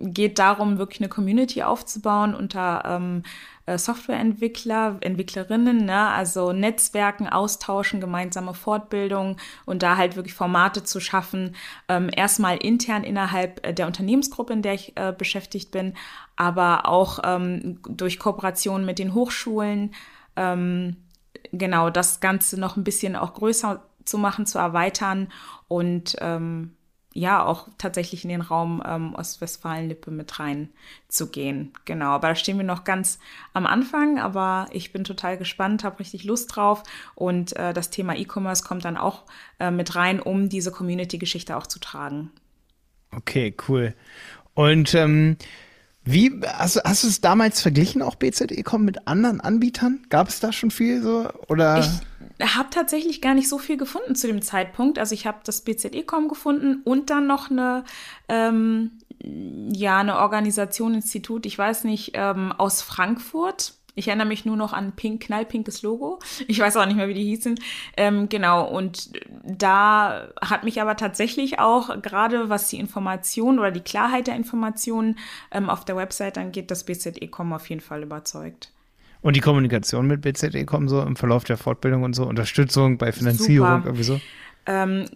[0.00, 3.22] geht darum, wirklich eine Community aufzubauen unter ähm,
[3.66, 6.08] äh, Softwareentwickler, Entwicklerinnen, ne?
[6.08, 11.54] also Netzwerken austauschen, gemeinsame Fortbildung und da halt wirklich Formate zu schaffen.
[11.88, 15.94] Ähm, erstmal intern innerhalb äh, der Unternehmensgruppe, in der ich äh, beschäftigt bin,
[16.34, 19.94] aber auch ähm, durch Kooperation mit den Hochschulen.
[20.34, 20.96] Ähm,
[21.52, 25.28] genau, das Ganze noch ein bisschen auch größer zu machen, zu erweitern
[25.68, 26.76] und ähm,
[27.14, 31.72] ja, auch tatsächlich in den Raum ähm, Ostwestfalen-Lippe mit reinzugehen.
[31.84, 33.18] Genau, aber da stehen wir noch ganz
[33.52, 36.82] am Anfang, aber ich bin total gespannt, habe richtig Lust drauf
[37.14, 39.24] und äh, das Thema E-Commerce kommt dann auch
[39.58, 42.30] äh, mit rein, um diese Community-Geschichte auch zu tragen.
[43.14, 43.94] Okay, cool.
[44.54, 45.36] Und ähm,
[46.04, 50.04] wie, hast, hast du es damals verglichen, auch BZE.com mit anderen Anbietern?
[50.08, 51.28] Gab es da schon viel so?
[51.48, 51.78] Oder?
[52.38, 54.98] Ich habe tatsächlich gar nicht so viel gefunden zu dem Zeitpunkt.
[54.98, 57.84] Also ich habe das BZE.com gefunden und dann noch eine,
[58.28, 58.98] ähm,
[59.72, 63.74] ja, eine Organisation, Institut, ich weiß nicht, ähm, aus Frankfurt.
[63.94, 66.18] Ich erinnere mich nur noch an pink, knallpinkes Logo.
[66.48, 67.58] Ich weiß auch nicht mehr, wie die hießen.
[67.96, 69.10] Ähm, genau, und
[69.44, 75.18] da hat mich aber tatsächlich auch gerade was die Information oder die Klarheit der Informationen
[75.50, 78.72] ähm, auf der Website angeht, das BZE.com auf jeden Fall überzeugt.
[79.20, 83.68] Und die Kommunikation mit BZE.com so im Verlauf der Fortbildung und so, Unterstützung bei Finanzierung
[83.68, 83.86] Super.
[83.86, 84.20] irgendwie so?
[84.64, 85.06] Ähm,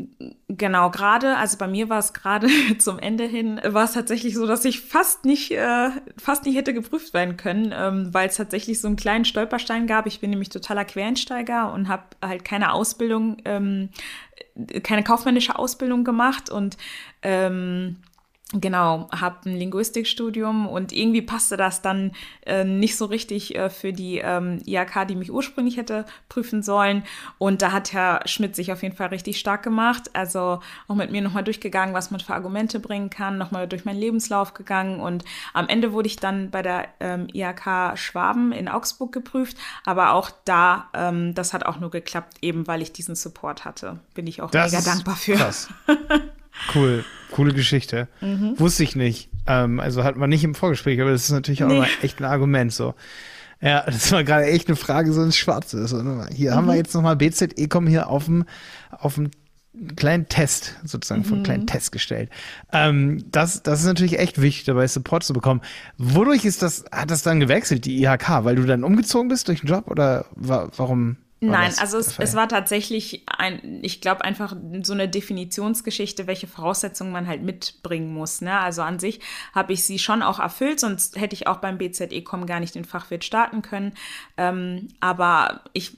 [0.49, 4.47] genau, gerade, also bei mir war es gerade zum Ende hin, war es tatsächlich so,
[4.47, 8.80] dass ich fast nicht, äh, fast nicht hätte geprüft werden können, ähm, weil es tatsächlich
[8.80, 10.07] so einen kleinen Stolperstein gab.
[10.07, 13.90] Ich bin nämlich totaler Quereinsteiger und habe halt keine Ausbildung, ähm,
[14.82, 16.76] keine kaufmännische Ausbildung gemacht und
[17.22, 17.99] ähm,
[18.59, 22.12] Genau, habe ein Linguistikstudium und irgendwie passte das dann
[22.46, 27.02] äh, nicht so richtig äh, für die ähm, IHK, die mich ursprünglich hätte prüfen sollen.
[27.36, 30.11] Und da hat Herr Schmidt sich auf jeden Fall richtig stark gemacht.
[30.14, 34.00] Also auch mit mir nochmal durchgegangen, was man für Argumente bringen kann, nochmal durch meinen
[34.00, 35.00] Lebenslauf gegangen.
[35.00, 39.59] Und am Ende wurde ich dann bei der ähm, IHK Schwaben in Augsburg geprüft.
[39.84, 43.98] Aber auch da, ähm, das hat auch nur geklappt, eben weil ich diesen Support hatte.
[44.14, 45.34] Bin ich auch Das mega ist dankbar für.
[45.34, 45.68] Krass.
[46.74, 48.09] Cool, coole Geschichte.
[48.20, 48.54] Mhm.
[48.59, 49.30] Wusste ich nicht.
[49.46, 51.76] Ähm, also hat man nicht im Vorgespräch, aber das ist natürlich auch Nee.
[51.78, 52.94] immer echt ein Argument so.
[53.61, 55.86] Ja, das war gerade echt eine Frage so ins Schwarze.
[55.88, 56.28] So, ne?
[56.34, 56.78] Hier haben wir Mhm.
[56.78, 58.44] jetzt nochmal BZE kommen hier auf dem
[58.90, 59.30] auf dem
[59.94, 61.42] kleinen Test, sozusagen von Mhm.
[61.42, 62.30] kleinen Test gestellt.
[62.72, 65.61] Ähm, das, das ist natürlich echt wichtig, dabei Support zu bekommen.
[65.98, 68.44] Wodurch ist das, hat das dann gewechselt, die IHK?
[68.44, 71.16] Weil du dann umgezogen bist durch den Job oder wa warum?
[71.41, 76.26] War Nein, das also es, es war tatsächlich ein, ich glaube einfach so eine Definitionsgeschichte,
[76.26, 78.41] welche Voraussetzungen man halt mitbringen muss.
[78.41, 78.59] Ne?
[78.59, 79.20] Also an sich
[79.55, 82.87] habe ich sie schon auch erfüllt, sonst hätte ich auch beim BZE-Com gar nicht den
[82.87, 83.93] Fachwirt starten können.
[84.39, 85.93] Ähm, aber ich,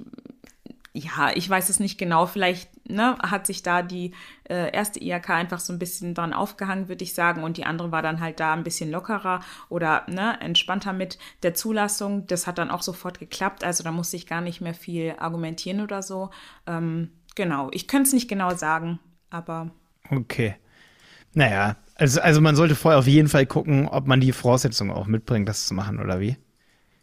[0.93, 2.27] ja, ich weiß es nicht genau.
[2.27, 4.13] Vielleicht ne, hat sich da die
[4.49, 7.43] äh, erste IHK einfach so ein bisschen dran aufgehangen, würde ich sagen.
[7.43, 11.55] Und die andere war dann halt da ein bisschen lockerer oder ne, entspannter mit der
[11.55, 12.27] Zulassung.
[12.27, 13.65] Das hat dann auch sofort geklappt.
[13.65, 16.31] Also da musste ich gar nicht mehr viel argumentieren oder so.
[16.67, 18.99] Ähm, genau, ich könnte es nicht genau sagen,
[19.31, 19.71] aber
[20.11, 20.57] Okay.
[21.35, 25.07] Naja, also, also man sollte vorher auf jeden Fall gucken, ob man die Voraussetzungen auch
[25.07, 26.37] mitbringt, das zu machen, oder wie?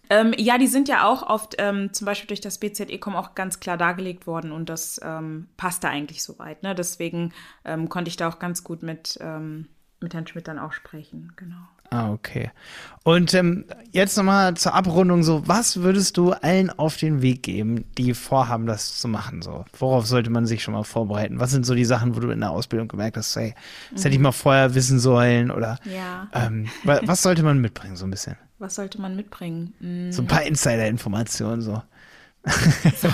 [0.09, 3.59] Ähm, ja, die sind ja auch oft ähm, zum Beispiel durch das BZE-Com auch ganz
[3.59, 6.63] klar dargelegt worden und das ähm, passte eigentlich soweit.
[6.63, 6.75] Ne?
[6.75, 7.33] Deswegen
[7.63, 9.67] ähm, konnte ich da auch ganz gut mit, ähm,
[10.01, 11.33] mit Herrn Schmidt dann auch sprechen.
[11.35, 11.67] Genau.
[11.91, 12.51] Ah, okay.
[13.03, 17.85] Und ähm, jetzt nochmal zur Abrundung so, was würdest du allen auf den Weg geben,
[17.99, 19.43] die vorhaben, das zu machen?
[19.43, 21.39] So, worauf sollte man sich schon mal vorbereiten?
[21.39, 23.53] Was sind so die Sachen, wo du in der Ausbildung gemerkt hast, hey,
[23.93, 26.27] das hätte ich mal vorher wissen sollen oder Ja.
[26.33, 28.35] ähm, wa- was sollte man mitbringen, so ein bisschen?
[28.57, 29.73] Was sollte man mitbringen?
[29.79, 31.83] Hm, So ein paar Insider-Informationen, so.
[32.83, 33.05] Jetzt,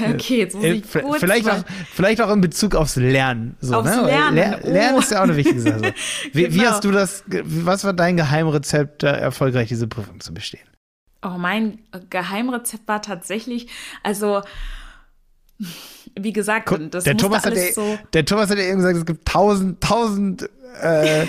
[0.00, 3.56] okay, jetzt muss Äh, ich kurz vielleicht, mal- auch, vielleicht auch in Bezug aufs Lernen.
[3.60, 4.02] So, Aufs ne?
[4.06, 4.68] Lernen, Ler oh.
[4.70, 5.78] Lernen ist ja auch eine wichtige Sache.
[5.78, 5.84] So.
[6.32, 6.70] Wie, wie Genau.
[6.70, 10.66] hast du das, was war dein Geheimrezept, erfolgreich diese Prüfung zu bestehen?
[11.22, 13.68] Oh, mein Geheimrezept war tatsächlich,
[14.02, 14.40] also
[16.18, 17.98] wie gesagt, das der, Thomas hat ja, so.
[18.12, 20.48] der Thomas hat ja eben gesagt, es gibt tausend, tausend
[20.80, 21.26] äh,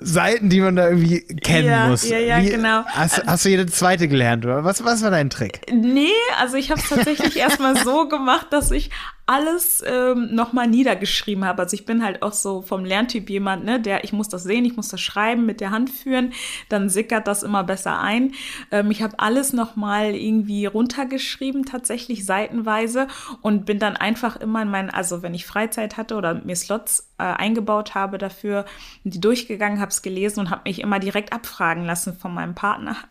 [0.00, 2.08] Seiten, die man da irgendwie kennen Ja, muss.
[2.08, 2.84] ja, ja, Wie, genau.
[2.86, 4.64] Hast, hast du jede zweite gelernt, oder?
[4.64, 5.60] Was, was war dein Trick?
[5.72, 6.08] Nee,
[6.38, 8.90] also ich habe es tatsächlich erstmal so gemacht, dass ich
[9.30, 11.62] alles ähm, nochmal niedergeschrieben habe.
[11.62, 14.64] Also ich bin halt auch so vom Lerntyp jemand, ne, der, ich muss das sehen,
[14.64, 16.32] ich muss das schreiben, mit der Hand führen,
[16.68, 18.32] dann sickert das immer besser ein.
[18.72, 23.06] Ähm, ich habe alles nochmal irgendwie runtergeschrieben, tatsächlich seitenweise
[23.40, 27.12] und bin dann einfach immer in meinen, also wenn ich Freizeit hatte oder mir Slots
[27.18, 28.64] äh, eingebaut habe dafür,
[29.04, 32.96] die durchgegangen, habe es gelesen und habe mich immer direkt abfragen lassen von meinem Partner.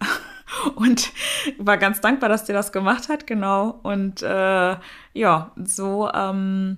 [0.76, 1.12] Und
[1.60, 3.80] war ganz dankbar, dass der das gemacht hat, genau.
[3.84, 4.78] Und äh,
[5.14, 6.78] ja, so ähm,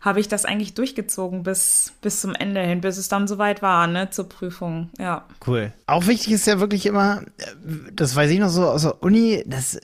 [0.00, 3.86] habe ich das eigentlich durchgezogen bis, bis zum Ende hin, bis es dann soweit war,
[3.86, 5.26] ne, zur Prüfung, ja.
[5.46, 5.72] Cool.
[5.86, 7.44] Auch wichtig ist ja wirklich immer, äh,
[7.92, 9.80] das weiß ich noch so aus der Uni, das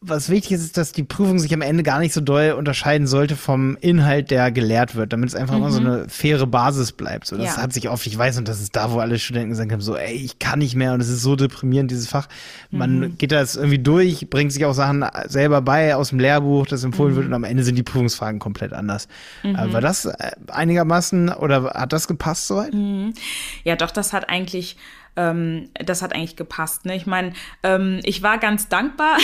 [0.00, 3.06] was wichtig ist, ist, dass die Prüfung sich am Ende gar nicht so doll unterscheiden
[3.06, 7.28] sollte vom Inhalt, der gelehrt wird, damit es einfach immer so eine faire Basis bleibt.
[7.28, 7.62] So, das Ja.
[7.62, 9.96] hat sich oft, ich weiß, und das ist da, wo alle Studenten gesagt haben, so,
[9.96, 12.26] ey, ich kann nicht mehr und es ist so deprimierend, dieses Fach.
[12.72, 16.82] Man geht das irgendwie durch, bringt sich auch Sachen selber bei aus dem Lehrbuch, das
[16.82, 19.06] empfohlen wird und am Ende sind die Prüfungsfragen komplett anders.
[19.44, 22.72] Äh, war das äh, einigermaßen oder hat das gepasst soweit?
[23.62, 24.76] Ja, doch, das hat eigentlich,
[25.16, 26.84] ähm, das hat eigentlich gepasst.
[26.86, 26.96] Ne?
[26.96, 27.32] Ich meine,
[27.62, 29.18] ähm, ich war ganz dankbar,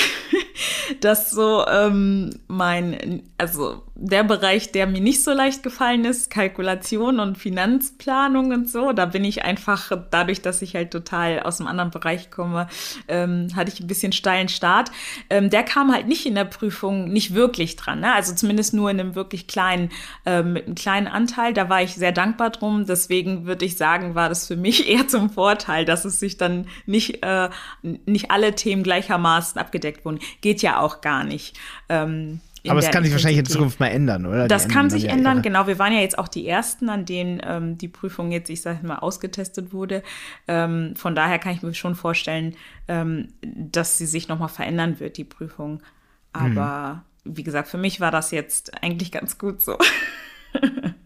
[1.00, 7.18] dass so ähm, mein, also der Bereich, der mir nicht so leicht gefallen ist, Kalkulation
[7.18, 11.68] und Finanzplanung und so, da bin ich einfach, dadurch, dass ich halt total aus einem
[11.68, 12.68] anderen Bereich komme,
[13.08, 14.90] ähm, hatte ich ein bisschen steilen Start.
[15.30, 18.12] Ähm, der kam halt nicht in der Prüfung nicht wirklich dran, ne?
[18.12, 19.90] also zumindest nur in einem wirklich kleinen,
[20.26, 21.54] ähm, mit einem kleinen Anteil.
[21.54, 22.84] Da war ich sehr dankbar drum.
[22.84, 26.66] Deswegen würde ich sagen, war das für mich eher zum Vorteil, dass es sich dann
[26.84, 27.48] nicht, äh,
[27.82, 30.18] nicht alle Themen gleichermaßen abgedeckt wurden.
[30.42, 31.56] Geht ja auch gar nicht.
[31.88, 32.40] Ähm,
[32.70, 33.46] Aber es kann sich wahrscheinlich in.
[33.46, 34.48] Zukunft mal ändern, oder?
[34.48, 35.66] Das kann sich ändern, genau.
[35.66, 38.86] Wir waren ja jetzt auch die Ersten, an denen ähm, die Prüfung jetzt, ich sage
[38.86, 40.02] mal, ausgetestet wurde.
[40.48, 42.56] Ähm, von daher kann ich mir schon vorstellen,
[42.88, 45.82] ähm, dass sie sich nochmal verändern wird, die Prüfung.
[46.32, 49.78] Aber wie gesagt, für mich war das jetzt eigentlich ganz gut so.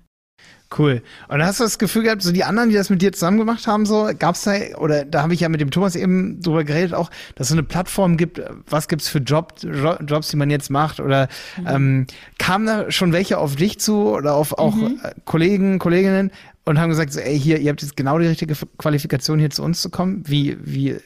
[0.78, 1.02] Cool.
[1.26, 3.66] Und hast du das Gefühl gehabt, so die anderen, die das mit dir zusammen gemacht
[3.66, 6.94] haben, so gab's da, oder da habe ich ja mit dem Thomas eben drüber geredet,
[6.94, 10.48] auch, dass es so eine Plattform gibt, was gibt's für Job, Jo- Jobs, die man
[10.48, 11.26] jetzt macht, oder
[11.66, 12.06] ähm,
[12.38, 16.30] kamen da schon welche auf dich zu oder auf auch äh, Kollegen, Kolleginnen
[16.64, 19.64] und haben gesagt, so, ey, hier, ihr habt jetzt genau die richtige Qualifikation, hier zu
[19.64, 20.22] uns zu kommen.
[20.28, 21.00] Wie, wie äh,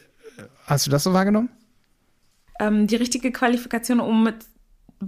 [0.67, 1.49] hast du das so wahrgenommen?
[2.61, 4.37] Ähm, die richtige Qualifikation, um mit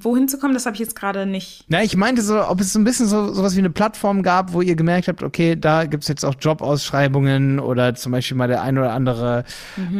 [0.00, 1.64] wohin zu kommen, das habe ich jetzt gerade nicht.
[1.68, 4.52] Na, ich meinte so, ob es so ein bisschen so sowas wie eine Plattform gab,
[4.52, 8.62] wo ihr gemerkt habt, okay, da gibt's jetzt auch Jobausschreibungen oder zum Beispiel mal der
[8.62, 9.44] ein oder andere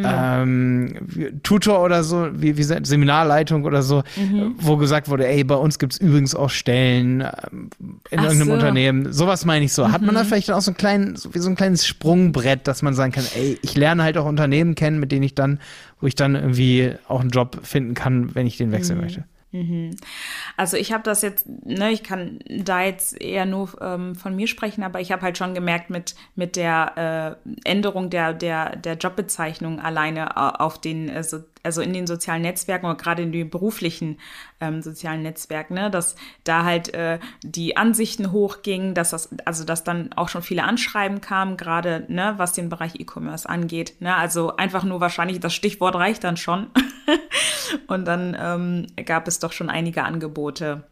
[0.05, 4.03] ähm, wie- Tutor oder so, wie, wie Se- Seminarleitung oder so,
[4.59, 7.71] wo gesagt wurde, ey, bei uns gibt's übrigens auch Stellen ähm,
[8.11, 8.53] in Ach irgendeinem so.
[8.55, 9.13] Unternehmen.
[9.13, 9.91] Sowas meine ich so.
[9.91, 12.67] Hat man da vielleicht dann auch so ein kleinen, so wie so ein kleines Sprungbrett,
[12.67, 15.59] dass man sagen kann, ey, ich lerne halt auch Unternehmen kennen, mit denen ich dann,
[16.01, 19.25] wo ich dann irgendwie auch einen Job finden kann, wenn ich den wechseln möchte.
[20.57, 24.47] Also ich habe das jetzt, ne, ich kann da jetzt eher nur ähm, von mir
[24.47, 28.95] sprechen, aber ich habe halt schon gemerkt mit, mit der äh, Änderung der, der, der
[28.95, 33.33] Jobbezeichnung alleine au- auf den, äh, so, also in den sozialen Netzwerken oder gerade in
[33.33, 34.19] den beruflichen
[34.61, 39.85] ähm, sozialen Netzwerken, ne, dass da halt äh, die Ansichten hochgingen, dass das, also dass
[39.85, 44.01] dann auch schon viele Anschreiben kamen, gerade ne, was den Bereich E-Commerce angeht.
[44.01, 46.69] Ne, also einfach nur wahrscheinlich das Stichwort reicht dann schon.
[47.89, 50.85] Und dann ähm, gab es doch schon einige Angebote.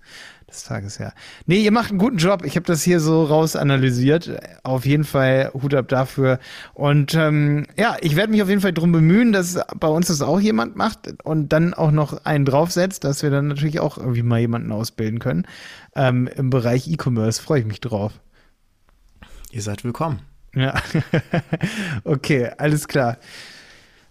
[0.53, 1.13] des Tages, ja.
[1.47, 2.45] Nee, ihr macht einen guten Job.
[2.45, 4.31] Ich habe das hier so raus analysiert.
[4.63, 6.39] Auf jeden Fall Hut ab dafür.
[6.75, 10.23] Und ähm, ja, ich werde mich auf jeden Fall darum bemühen, dass bei uns das
[10.23, 14.23] auch jemand macht und dann auch noch einen draufsetzt, dass wir dann natürlich auch irgendwie
[14.23, 15.47] mal jemanden ausbilden können.
[15.95, 18.13] Ähm, Im Bereich E-Commerce freue ich mich drauf.
[19.51, 20.21] Ihr seid willkommen.
[20.55, 20.75] Ja.
[22.05, 23.19] okay, alles klar.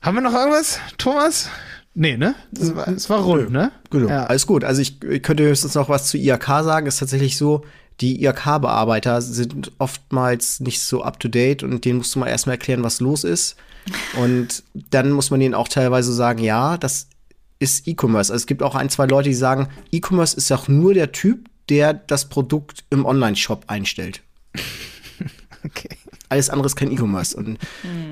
[0.02, 1.50] Haben wir noch irgendwas, Thomas?
[1.94, 2.36] Nee, ne?
[2.52, 3.72] Das war, das war rund, ne?
[3.89, 4.10] Genau.
[4.10, 4.26] Ja.
[4.26, 4.64] Alles gut.
[4.64, 6.88] Also ich, ich könnte höchstens noch was zu IAK sagen.
[6.88, 7.66] Es ist tatsächlich so,
[8.00, 12.56] die IAK-Bearbeiter sind oftmals nicht so up to date und denen musst du mal erstmal
[12.56, 13.58] erklären, was los ist.
[14.20, 17.08] Und dann muss man denen auch teilweise sagen, ja, das
[17.60, 18.32] ist E-Commerce.
[18.32, 21.48] Also es gibt auch ein, zwei Leute, die sagen, E-Commerce ist auch nur der Typ,
[21.70, 24.22] der das Produkt im Online-Shop einstellt.
[25.66, 25.89] okay.
[26.30, 27.36] Alles andere ist kein E-Commerce.
[27.36, 27.60] Und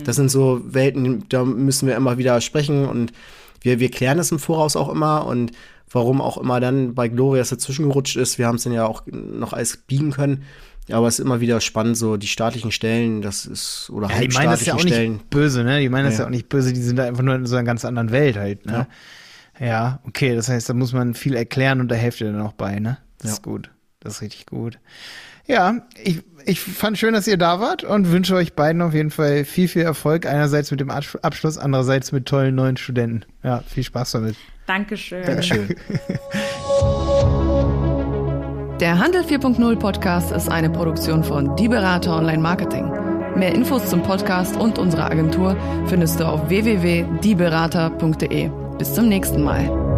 [0.03, 3.13] das sind so Welten, da müssen wir immer wieder sprechen und
[3.62, 5.51] wir, wir klären das im Voraus auch immer und
[5.89, 8.38] warum auch immer dann bei Glorias dazwischen gerutscht ist.
[8.38, 10.43] Wir haben es dann ja auch noch alles biegen können.
[10.91, 14.30] Aber es ist immer wieder spannend, so die staatlichen Stellen, das ist, oder ja, die
[14.30, 15.14] meinen das ja auch Stellen.
[15.14, 15.80] nicht böse, ne?
[15.80, 16.22] Die meinen das ja.
[16.22, 18.38] ja auch nicht böse, die sind da einfach nur in so einer ganz anderen Welt
[18.38, 18.88] halt, ne?
[19.60, 19.66] Ja.
[19.66, 22.53] ja, okay, das heißt, da muss man viel erklären und da helft ihr dann auch
[22.53, 22.97] bei, ne?
[23.20, 23.70] Das ist gut.
[23.99, 24.80] Das ist richtig gut.
[25.49, 29.09] Ja, ich, ich fand schön, dass ihr da wart und wünsche euch beiden auf jeden
[29.09, 30.27] Fall viel, viel Erfolg.
[30.27, 33.25] Einerseits mit dem Abschluss, andererseits mit tollen neuen Studenten.
[33.43, 34.35] Ja, viel Spaß damit.
[34.67, 35.25] Dankeschön.
[35.25, 35.69] Dankeschön.
[38.79, 42.87] Der Handel 4.0 Podcast ist eine Produktion von Die Berater Online Marketing.
[43.35, 48.51] Mehr Infos zum Podcast und unserer Agentur findest du auf www.dieberater.de.
[48.77, 49.88] Bis zum nächsten Mal.